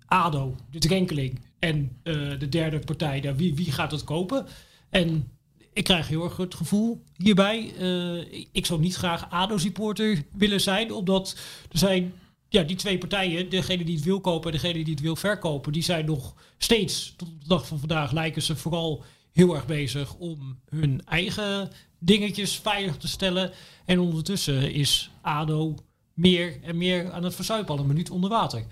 [0.06, 1.96] ADO, de drenkeling en
[2.38, 3.20] de derde partij.
[3.20, 4.46] Daar, wie, wie gaat het kopen?
[4.90, 5.30] En
[5.76, 7.72] ik krijg heel erg het gevoel hierbij.
[7.80, 11.36] Uh, ik zou niet graag ADO-supporter willen zijn, omdat
[11.72, 12.12] er zijn
[12.48, 15.72] ja, die twee partijen, degene die het wil kopen en degene die het wil verkopen,
[15.72, 20.14] die zijn nog steeds, tot de dag van vandaag, lijken ze vooral heel erg bezig
[20.14, 23.52] om hun eigen dingetjes veilig te stellen.
[23.84, 25.74] En ondertussen is ADO
[26.14, 28.66] meer en meer aan het verzuipen, al een minuut onder water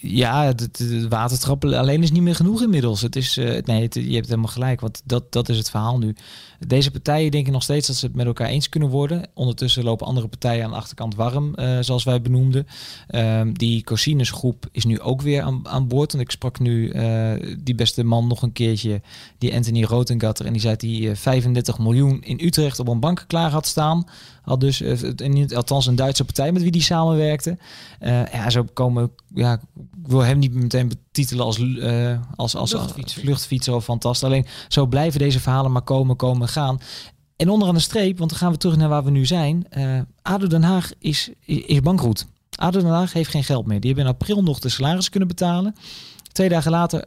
[0.00, 3.00] ja, het, het alleen is niet meer genoeg inmiddels.
[3.00, 6.14] Het is, uh, nee, je hebt helemaal gelijk, want dat, dat is het verhaal nu.
[6.66, 9.28] Deze partijen denken nog steeds dat ze het met elkaar eens kunnen worden.
[9.34, 12.66] Ondertussen lopen andere partijen aan de achterkant warm, uh, zoals wij benoemden.
[13.10, 16.14] Uh, die Cosinus groep is nu ook weer aan, aan boord.
[16.14, 19.00] En ik sprak nu uh, die beste man nog een keertje,
[19.38, 20.46] die Anthony Rotengatter.
[20.46, 24.04] En die zei dat hij 35 miljoen in Utrecht op een bank klaar had staan.
[24.42, 24.82] Had dus,
[25.54, 27.58] althans een Duitse partij met wie die samenwerkte.
[28.32, 29.60] ja, zo komen, ja,
[30.10, 34.28] wil hem niet meteen betitelen als, uh, als, als, als vluchtfietser of fantastisch.
[34.28, 36.80] Alleen zo blijven deze verhalen maar komen, komen, gaan.
[37.36, 39.66] En onderaan de streep, want dan gaan we terug naar waar we nu zijn.
[39.78, 42.26] Uh, ADO Den Haag is, is bankroet.
[42.50, 43.80] ADO Den Haag heeft geen geld meer.
[43.80, 45.74] Die hebben in april nog de salaris kunnen betalen.
[46.32, 47.04] Twee dagen later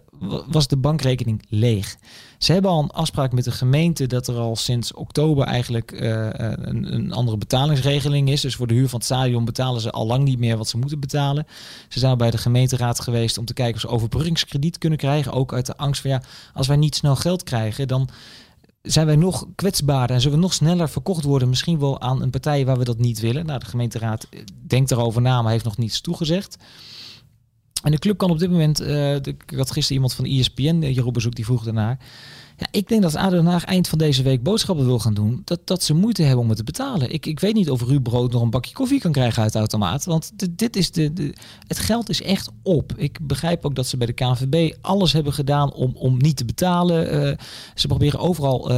[0.48, 1.98] was de bankrekening leeg.
[2.38, 6.28] Ze hebben al een afspraak met de gemeente dat er al sinds oktober eigenlijk uh,
[6.32, 8.42] een, een, andere betalingsregeling is.
[8.42, 10.78] Dus voor de huur van het stadion betalen ze al lang niet meer wat ze
[10.78, 11.48] moeten betalen.
[11.90, 15.32] Ze zijn bij de gemeenteraad geweest om te kijken of ze overbruggingskrediet kunnen krijgen.
[15.32, 16.22] Ook uit de angst van ja,
[16.54, 18.10] als wij niet snel geld krijgen, dan
[18.82, 21.50] zijn wij nog kwetsbaarder en zullen we nog sneller verkocht worden.
[21.50, 23.46] Misschien wel aan een partij waar we dat niet willen.
[23.46, 24.28] Nou, de gemeenteraad
[24.68, 26.58] denkt erover na, maar heeft nog niets toegezegd.
[27.84, 30.96] En de club kan op dit moment, de, ik had gisteren iemand van ESPN, uh,
[30.96, 32.00] Jeroen Bezoek, die vroeg daarnaar.
[32.58, 35.42] Ja, ik denk dat ADO Den eind van deze week boodschappen wil gaan doen.
[35.46, 37.14] Dat, dat ze moeite hebben om het te betalen.
[37.14, 39.58] Ik, ik weet niet of Ruud Brood nog een bakje koffie kan krijgen uit de
[39.58, 40.06] automaat.
[40.06, 41.34] Want dit is de, de,
[41.68, 42.94] het geld is echt op.
[42.96, 46.46] Ik begrijp ook dat ze bij de KNVB alles hebben gedaan om, om niet te
[46.46, 47.28] betalen.
[47.28, 47.38] Uh,
[47.76, 48.72] ze proberen overal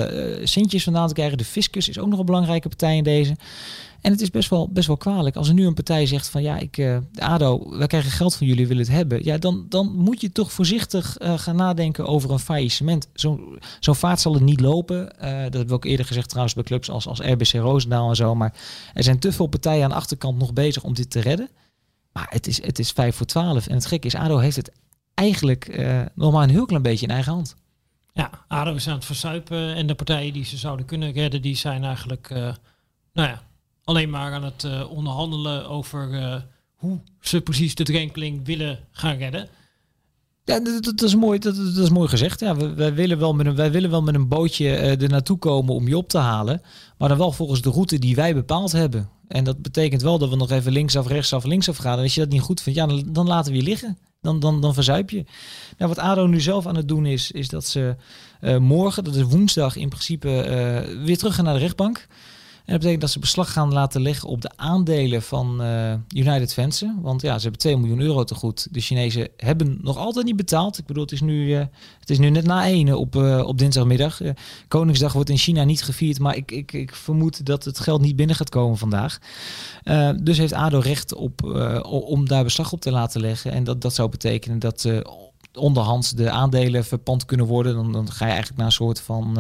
[0.43, 1.37] centjes vandaan te krijgen.
[1.37, 3.35] De fiscus is ook nog een belangrijke partij in deze.
[4.05, 5.35] En het is best wel, best wel kwalijk.
[5.35, 8.47] Als er nu een partij zegt van ja, ik, uh, ADO, wij krijgen geld van
[8.47, 9.23] jullie, willen het hebben.
[9.23, 13.07] Ja, dan, dan moet je toch voorzichtig uh, gaan nadenken over een faillissement.
[13.13, 14.97] Zo'n zo vaart zal het niet lopen.
[14.97, 18.15] Uh, dat hebben we ook eerder gezegd trouwens bij clubs als, als RBC Roosendaal en
[18.15, 18.35] zo.
[18.35, 18.53] Maar
[18.93, 21.49] er zijn te veel partijen aan de achterkant nog bezig om dit te redden.
[22.11, 23.67] Maar het is, het is 5 voor 12.
[23.67, 24.71] En het gekke is, ADO heeft het
[25.13, 25.85] eigenlijk
[26.15, 27.55] nog maar een heel klein beetje in eigen hand.
[28.13, 29.75] Ja, ADO is aan het verzuipen.
[29.75, 32.29] En de partijen die ze zouden kunnen redden, die zijn eigenlijk...
[33.13, 33.43] nou ja,
[33.86, 36.36] alleen maar aan het uh, onderhandelen over uh,
[36.75, 39.47] hoe ze precies de drenkeling willen gaan redden.
[40.43, 42.39] Ja, dat, is mooi, dat, dat, is mooi gezegd.
[42.39, 45.38] Ja, wij, willen wel met een, wij willen wel met een bootje uh, er naartoe
[45.38, 46.61] komen om je op te halen.
[46.97, 49.09] Maar dan wel volgens de route die wij bepaald hebben.
[49.27, 51.97] En dat betekent wel dat we nog even linksaf, rechtsaf, linksaf gaan.
[51.97, 53.97] En als je dat niet goed vindt, ja, dan, laten we je liggen.
[54.21, 55.25] dan, dan, dan verzuip je.
[55.77, 57.95] Nou, wat ADO nu zelf aan het doen is, is dat ze
[58.59, 60.27] morgen, dat is woensdag in principe,
[61.03, 62.07] weer terug gaan naar de rechtbank.
[62.66, 66.53] En dat betekent dat ze beslag gaan laten leggen op de aandelen van uh, United
[66.53, 66.95] Fence.
[67.01, 68.68] Want ja, ze hebben 2 miljoen euro te goed.
[68.72, 70.78] De Chinezen hebben nog altijd niet betaald.
[70.78, 71.59] Ik bedoel, het is nu, uh,
[71.99, 74.22] het is nu net na 1 op, uh, op dinsdagmiddag.
[74.68, 76.20] Koningsdag wordt in China niet gevierd.
[76.20, 79.20] Maar ik, ik, ik vermoed dat het geld niet binnen gaat komen vandaag.
[80.22, 81.43] dus heeft ADO recht op,
[81.86, 83.51] om daar beslag op te laten leggen.
[83.51, 84.89] En dat, dat zou betekenen dat
[85.53, 87.76] onderhands de aandelen verpand kunnen worden.
[87.76, 89.38] Dan, dan ga je eigenlijk naar een soort van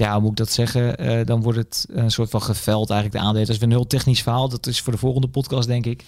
[0.00, 1.04] ja, hoe moet ik dat zeggen?
[1.04, 3.46] Uh, dan wordt het een soort van geveld eigenlijk de aandelen.
[3.46, 4.48] Dat is weer een heel technisch verhaal.
[4.48, 6.04] Dat is voor de volgende podcast, denk ik.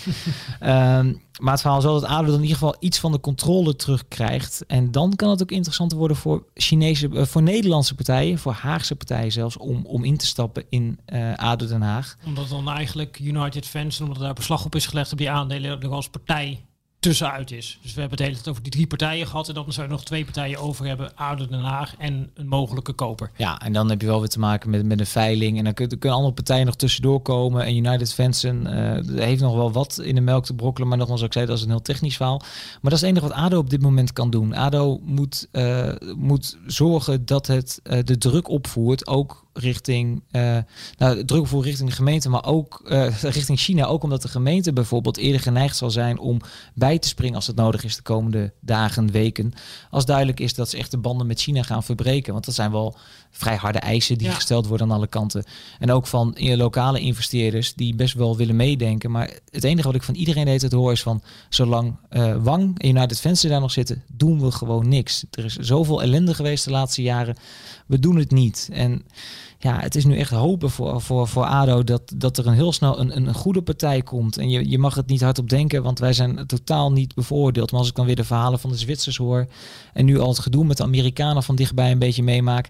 [0.60, 3.20] um, maar het verhaal is wel dat ADO dan in ieder geval iets van de
[3.20, 4.64] controle terugkrijgt.
[4.66, 8.96] En dan kan het ook interessanter worden voor Chinese, uh, voor Nederlandse partijen, voor Haagse
[8.96, 12.16] partijen zelfs, om, om in te stappen in uh, ADO Den Haag.
[12.26, 15.88] Omdat dan eigenlijk United Fans, omdat daar beslag op is gelegd op die aandelen, er
[15.88, 16.64] als partij
[17.02, 17.78] tussenuit is.
[17.82, 19.48] Dus we hebben het hele tijd over die drie partijen gehad.
[19.48, 21.16] En dan zou je nog twee partijen over hebben.
[21.16, 23.30] Ouder Den Haag en een mogelijke koper.
[23.36, 25.58] Ja, en dan heb je wel weer te maken met, met een veiling.
[25.58, 27.64] En dan kunnen, kunnen andere partijen nog tussendoor komen.
[27.64, 30.88] En United Fansen uh, heeft nog wel wat in de melk te brokkelen.
[30.88, 32.38] Maar nogmaals, ik zei, dat is een heel technisch verhaal.
[32.38, 34.54] Maar dat is het enige wat ADO op dit moment kan doen.
[34.54, 39.06] ADO moet, uh, moet zorgen dat het uh, de druk opvoert.
[39.06, 40.58] Ook richting, uh,
[40.98, 43.86] nou, druk voor richting de gemeente, maar ook uh, richting China.
[43.86, 46.40] Ook omdat de gemeente bijvoorbeeld eerder geneigd zal zijn om
[46.74, 49.52] bij te springen als het nodig is de komende dagen, weken.
[49.90, 52.32] Als duidelijk is dat ze echt de banden met China gaan verbreken.
[52.32, 52.96] Want dat zijn wel
[53.30, 54.34] vrij harde eisen die ja.
[54.34, 55.44] gesteld worden aan alle kanten.
[55.78, 59.10] En ook van lokale investeerders die best wel willen meedenken.
[59.10, 62.78] Maar het enige wat ik van iedereen deed het hoor is van zolang uh, Wang
[62.78, 65.24] en United Venture daar nog zitten, doen we gewoon niks.
[65.30, 67.36] Er is zoveel ellende geweest de laatste jaren.
[67.86, 68.68] We doen het niet.
[68.72, 69.02] En
[69.58, 72.72] ja, het is nu echt hopen voor, voor, voor ADO dat, dat er een heel
[72.72, 74.36] snel een, een goede partij komt.
[74.36, 77.70] En je, je mag het niet hardop denken, want wij zijn totaal niet bevoordeeld.
[77.70, 79.46] Maar als ik dan weer de verhalen van de Zwitsers hoor
[79.92, 82.68] en nu al het gedoe met de Amerikanen van dichtbij een beetje meemaak,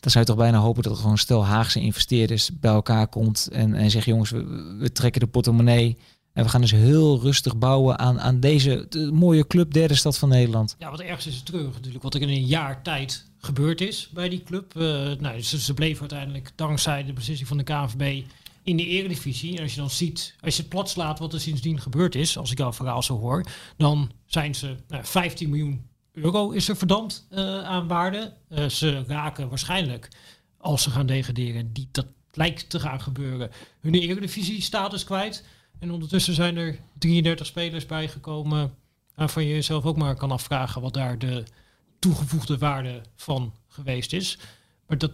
[0.00, 3.48] dan zou je toch bijna hopen dat er gewoon stel Haagse investeerders bij elkaar komt
[3.52, 4.44] en, en zegt jongens, we,
[4.78, 5.96] we trekken de portemonnee.
[6.32, 10.18] En we gaan dus heel rustig bouwen aan, aan deze de mooie club, derde stad
[10.18, 10.76] van Nederland.
[10.78, 12.02] Ja, wat ergens is het terug natuurlijk.
[12.02, 14.74] Wat er in een jaar tijd gebeurd is bij die club.
[14.76, 14.82] Uh,
[15.12, 18.24] nou, ze, ze bleven uiteindelijk dankzij de beslissing van de KNVB
[18.62, 19.56] in de eredivisie.
[19.56, 22.38] En als je dan ziet, als je het plat slaat wat er sindsdien gebeurd is,
[22.38, 23.44] als ik jouw verhaal zo hoor,
[23.76, 28.32] dan zijn ze nou, 15 miljoen euro is er verdampt uh, aan waarde.
[28.48, 30.08] Uh, ze raken waarschijnlijk,
[30.58, 35.44] als ze gaan degraderen, die, dat lijkt te gaan gebeuren, hun eredivisie status kwijt.
[35.78, 38.74] En ondertussen zijn er 33 spelers bijgekomen
[39.14, 41.44] waarvan je jezelf ook maar kan afvragen wat daar de
[41.98, 44.38] toegevoegde waarde van geweest is.
[44.86, 45.12] Maar dat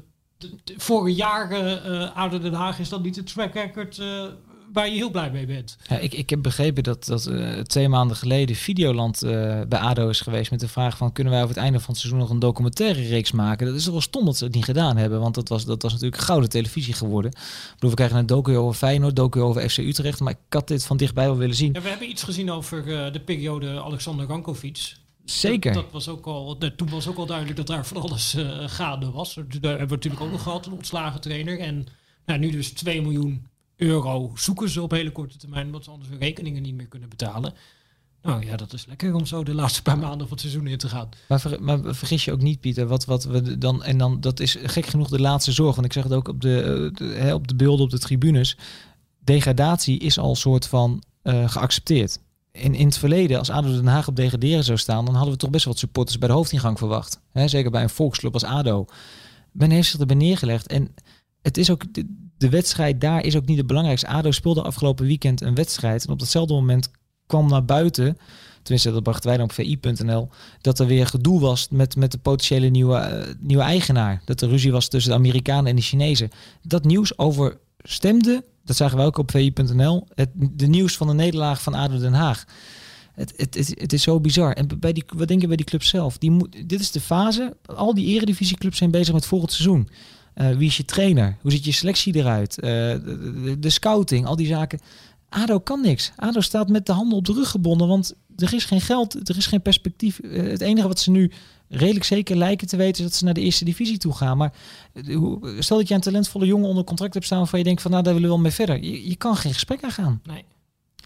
[0.76, 4.24] vorige jaren uh, Ouder Den Haag is dan niet het track record uh,
[4.72, 5.76] waar je heel blij mee bent.
[5.88, 9.30] Ja, ik, ik heb begrepen dat, dat uh, twee maanden geleden Videoland uh,
[9.68, 11.98] bij ADO is geweest met de vraag van kunnen wij over het einde van het
[11.98, 13.66] seizoen nog een documentaire reeks maken.
[13.66, 15.82] Dat is toch wel stom dat ze het niet gedaan hebben, want dat was, dat
[15.82, 17.30] was natuurlijk gouden televisie geworden.
[17.30, 20.68] Ik bedoel, we krijgen een docu over Feyenoord, docu over FC Utrecht, maar ik had
[20.68, 21.72] dit van dichtbij wel willen zien.
[21.72, 24.94] Ja, we hebben iets gezien over uh, de periode Alexander Rankovic.
[25.30, 25.72] Zeker.
[25.72, 28.68] Dat, dat, was ook al, toen was ook al duidelijk dat daar van alles uh,
[28.68, 29.34] gaande was.
[29.34, 31.58] Daar hebben we natuurlijk ook nog gehad, een ontslagen trainer.
[31.58, 31.86] En
[32.26, 36.10] nou, nu dus 2 miljoen euro zoeken ze op hele korte termijn, omdat ze anders
[36.10, 37.54] hun rekeningen niet meer kunnen betalen.
[38.22, 40.78] Nou ja, dat is lekker om zo de laatste paar maanden van het seizoen in
[40.78, 41.08] te gaan.
[41.28, 44.40] Maar, ver, maar vergis je ook niet, Pieter, wat, wat we dan, en dan, dat
[44.40, 45.74] is gek genoeg de laatste zorg.
[45.74, 48.56] Want ik zeg het ook op de, de, hè, op de beelden op de tribunes.
[49.18, 52.20] Degradatie is al soort van uh, geaccepteerd.
[52.52, 55.38] In, in het verleden, als ADO Den Haag op degraderen zou staan, dan hadden we
[55.38, 57.20] toch best wel wat supporters bij de hoofdingang verwacht.
[57.32, 58.86] Zeker bij een volksclub als ADO.
[59.52, 60.66] Men heeft zich erbij neergelegd.
[60.66, 60.94] En
[61.42, 61.82] het is ook,
[62.38, 64.08] de, wedstrijd daar is ook niet het belangrijkste.
[64.08, 66.04] ADO speelde afgelopen weekend een wedstrijd.
[66.04, 66.90] En op datzelfde moment
[67.26, 68.18] kwam naar buiten,
[68.62, 70.28] tenminste dat brachten wij dan op vi.nl,
[70.60, 74.22] dat er weer gedoe was met, met de potentiële nieuwe, uh, nieuwe eigenaar.
[74.24, 76.30] Dat er ruzie was tussen de Amerikanen en de Chinezen.
[76.62, 80.06] Dat nieuws overstemde, dat zagen we ook op vi.nl,
[80.50, 82.44] de nieuws van de nederlaag van ADO Den Haag.
[83.14, 84.52] Het, het, het, is zo bizar.
[84.52, 86.18] En bij die, wat denk je bij die club zelf?
[86.18, 87.56] Die dit is de fase.
[87.66, 89.88] Al die eredivisieclubs zijn bezig met volgend seizoen.
[90.34, 91.36] Uh, wie is je trainer?
[91.40, 92.54] Hoe ziet je selectie eruit?
[92.54, 93.02] De,
[93.44, 94.80] de, de, scouting, al die zaken.
[95.28, 96.12] ADO kan niks.
[96.16, 99.36] ADO staat met de handen op de rug gebonden, want er is geen geld, er
[99.36, 100.18] is geen perspectief.
[100.22, 101.30] Uh, het enige wat ze nu
[101.68, 104.36] redelijk zeker lijken te weten is dat ze naar de eerste divisie toe gaan.
[104.36, 104.52] Maar
[105.58, 108.02] stel dat je een talentvolle jongen onder contract hebt staan waarvan je denkt van nou
[108.02, 108.82] daar willen we wel mee verder.
[108.82, 110.20] Je, je kan geen gesprek aangaan.
[110.24, 110.44] Nee.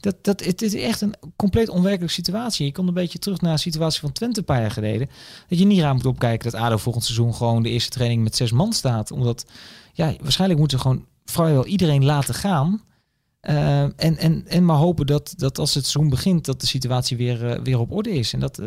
[0.00, 2.66] Dat, dat, het is echt een compleet onwerkelijke situatie.
[2.66, 5.08] Je komt een beetje terug naar de situatie van Twente een paar jaar geleden.
[5.48, 8.36] Dat je niet raar moet opkijken dat ADO volgend seizoen gewoon de eerste training met
[8.36, 9.10] zes man staat.
[9.10, 9.46] Omdat,
[9.92, 12.82] ja, waarschijnlijk moeten ze gewoon vrijwel iedereen laten gaan.
[13.48, 17.16] Uh, en, en, en maar hopen dat, dat als het seizoen begint, dat de situatie
[17.16, 18.32] weer, uh, weer op orde is.
[18.32, 18.66] En dat, uh,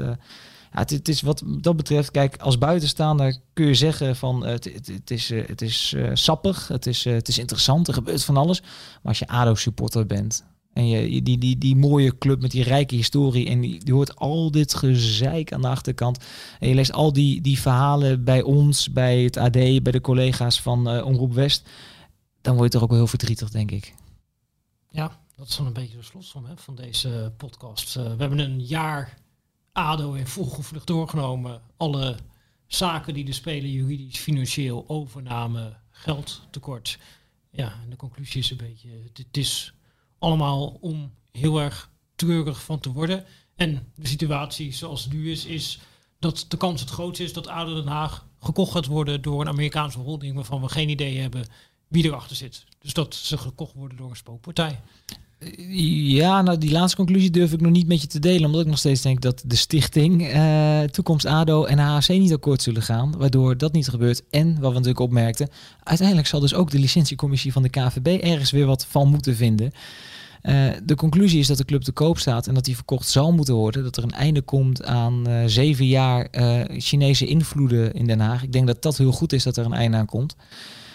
[0.74, 5.12] ja, het, is wat dat betreft, kijk, als buitenstaander kun je zeggen van het, het,
[5.12, 8.62] is, het is sappig, het is, het is interessant, er gebeurt van alles.
[8.62, 12.96] Maar als je ADO-supporter bent en je, die, die, die mooie club met die rijke
[12.96, 16.18] historie en die, hoort al dit gezeik aan de achterkant.
[16.60, 20.62] En je leest al die, die verhalen bij ons, bij het AD, bij de collega's
[20.62, 21.70] van Omroep West.
[22.42, 23.94] Dan word je toch ook wel heel verdrietig, denk ik.
[24.90, 27.96] Ja, dat is dan een beetje de slotsom hè, van deze podcast.
[27.96, 29.18] Uh, we hebben een jaar
[29.72, 31.62] ADO in volgevlucht doorgenomen.
[31.78, 32.16] Alle
[32.68, 37.00] zaken die de spelen juridisch, financieel, overname, geldtekort.
[37.52, 39.74] Ja, en de conclusie is een beetje, het is
[40.20, 43.26] allemaal om heel erg treurig van te worden.
[43.56, 45.80] En de situatie zoals het nu is, is
[46.20, 49.48] dat de kans het grootste is dat ADO Den Haag gekocht gaat worden door een
[49.48, 51.48] Amerikaanse holding waarvan we geen idee hebben
[51.88, 52.66] wie erachter zit.
[52.82, 54.80] Dus dat ze gekocht worden door een spookpartij.
[55.70, 58.46] Ja, nou die laatste conclusie durf ik nog niet met je te delen.
[58.46, 62.62] Omdat ik nog steeds denk dat de stichting uh, Toekomst ADO en HAC niet akkoord
[62.62, 63.14] zullen gaan.
[63.18, 64.24] Waardoor dat niet gebeurt.
[64.30, 65.50] En wat we natuurlijk opmerkten.
[65.84, 69.72] Uiteindelijk zal dus ook de licentiecommissie van de KVB ergens weer wat van moeten vinden.
[70.44, 73.32] Uh, de conclusie is dat de club te koop staat en dat die verkocht zal
[73.32, 73.84] moeten worden.
[73.84, 76.28] Dat er een einde komt aan zeven jaar
[76.78, 78.44] Chinese invloeden in Den Haag.
[78.44, 80.36] Ik denk dat dat heel goed is dat er een einde aan komt.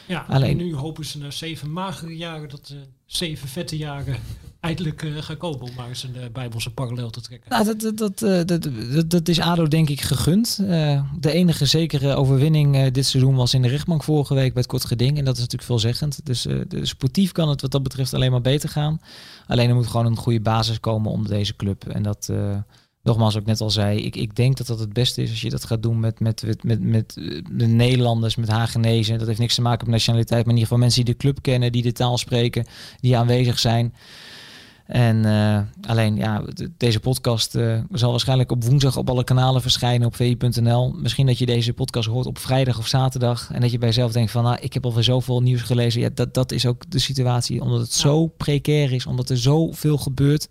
[0.08, 4.16] Ja, Alleen nu hopen ze na zeven magere jaren dat de zeven vette jaren
[4.60, 7.50] eindelijk uh, gaan komen om maar eens een uh, bijbelse parallel te trekken.
[7.50, 10.56] Nou, dat, dat, dat, dat, dat, dat is ADO denk ik gegund.
[10.56, 14.84] De enige zekere overwinning dit seizoen was in de rechtbank vorige week bij het kort
[14.84, 15.18] geding.
[15.18, 16.26] En dat is natuurlijk veelzeggend.
[16.26, 16.46] Dus,
[16.82, 19.00] sportief kan het wat dat betreft alleen maar beter gaan.
[19.46, 21.88] Alleen er moet gewoon een goede basis komen om deze club.
[21.88, 22.32] En dat
[23.02, 25.50] nogmaals, ook net al zei, ik, ik denk dat dat het beste is als je
[25.50, 27.14] dat gaat doen met, met, met, met, met
[27.52, 29.18] de Nederlanders, met Hagenezen.
[29.18, 31.42] Dat heeft niks te maken met nationaliteit, maar in ieder geval mensen die de club
[31.42, 32.66] kennen, die de taal spreken,
[33.00, 33.94] die aanwezig zijn.
[34.86, 36.44] En uh, alleen, ja,
[36.76, 40.92] deze podcast uh, zal waarschijnlijk op woensdag op alle kanalen verschijnen op vi.nl.
[40.92, 43.50] Misschien dat je deze podcast hoort op vrijdag of zaterdag.
[43.52, 46.00] En dat je bij jezelf denkt van, nou, ik heb alweer zoveel nieuws gelezen.
[46.00, 49.98] Ja, dat, dat is ook de situatie, omdat het zo precair is, omdat er zoveel
[49.98, 50.48] gebeurt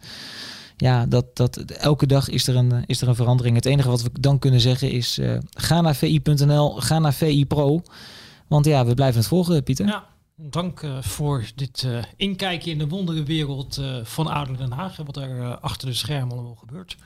[0.82, 3.55] ja, dat, dat, elke dag is er, een, is er een verandering.
[3.55, 7.45] Het enige wat we dan kunnen zeggen is, uh, ga naar vi.nl, ga naar VI
[7.45, 7.82] Pro.
[8.47, 9.86] Want ja, we blijven het volgen, Pieter.
[9.88, 10.05] Ja,
[10.36, 14.95] dank uh, voor dit uh, inkijkje in de wonderenwereld van Ouder Den Haag.
[14.97, 16.97] Wat er achter de schermen allemaal gebeurt.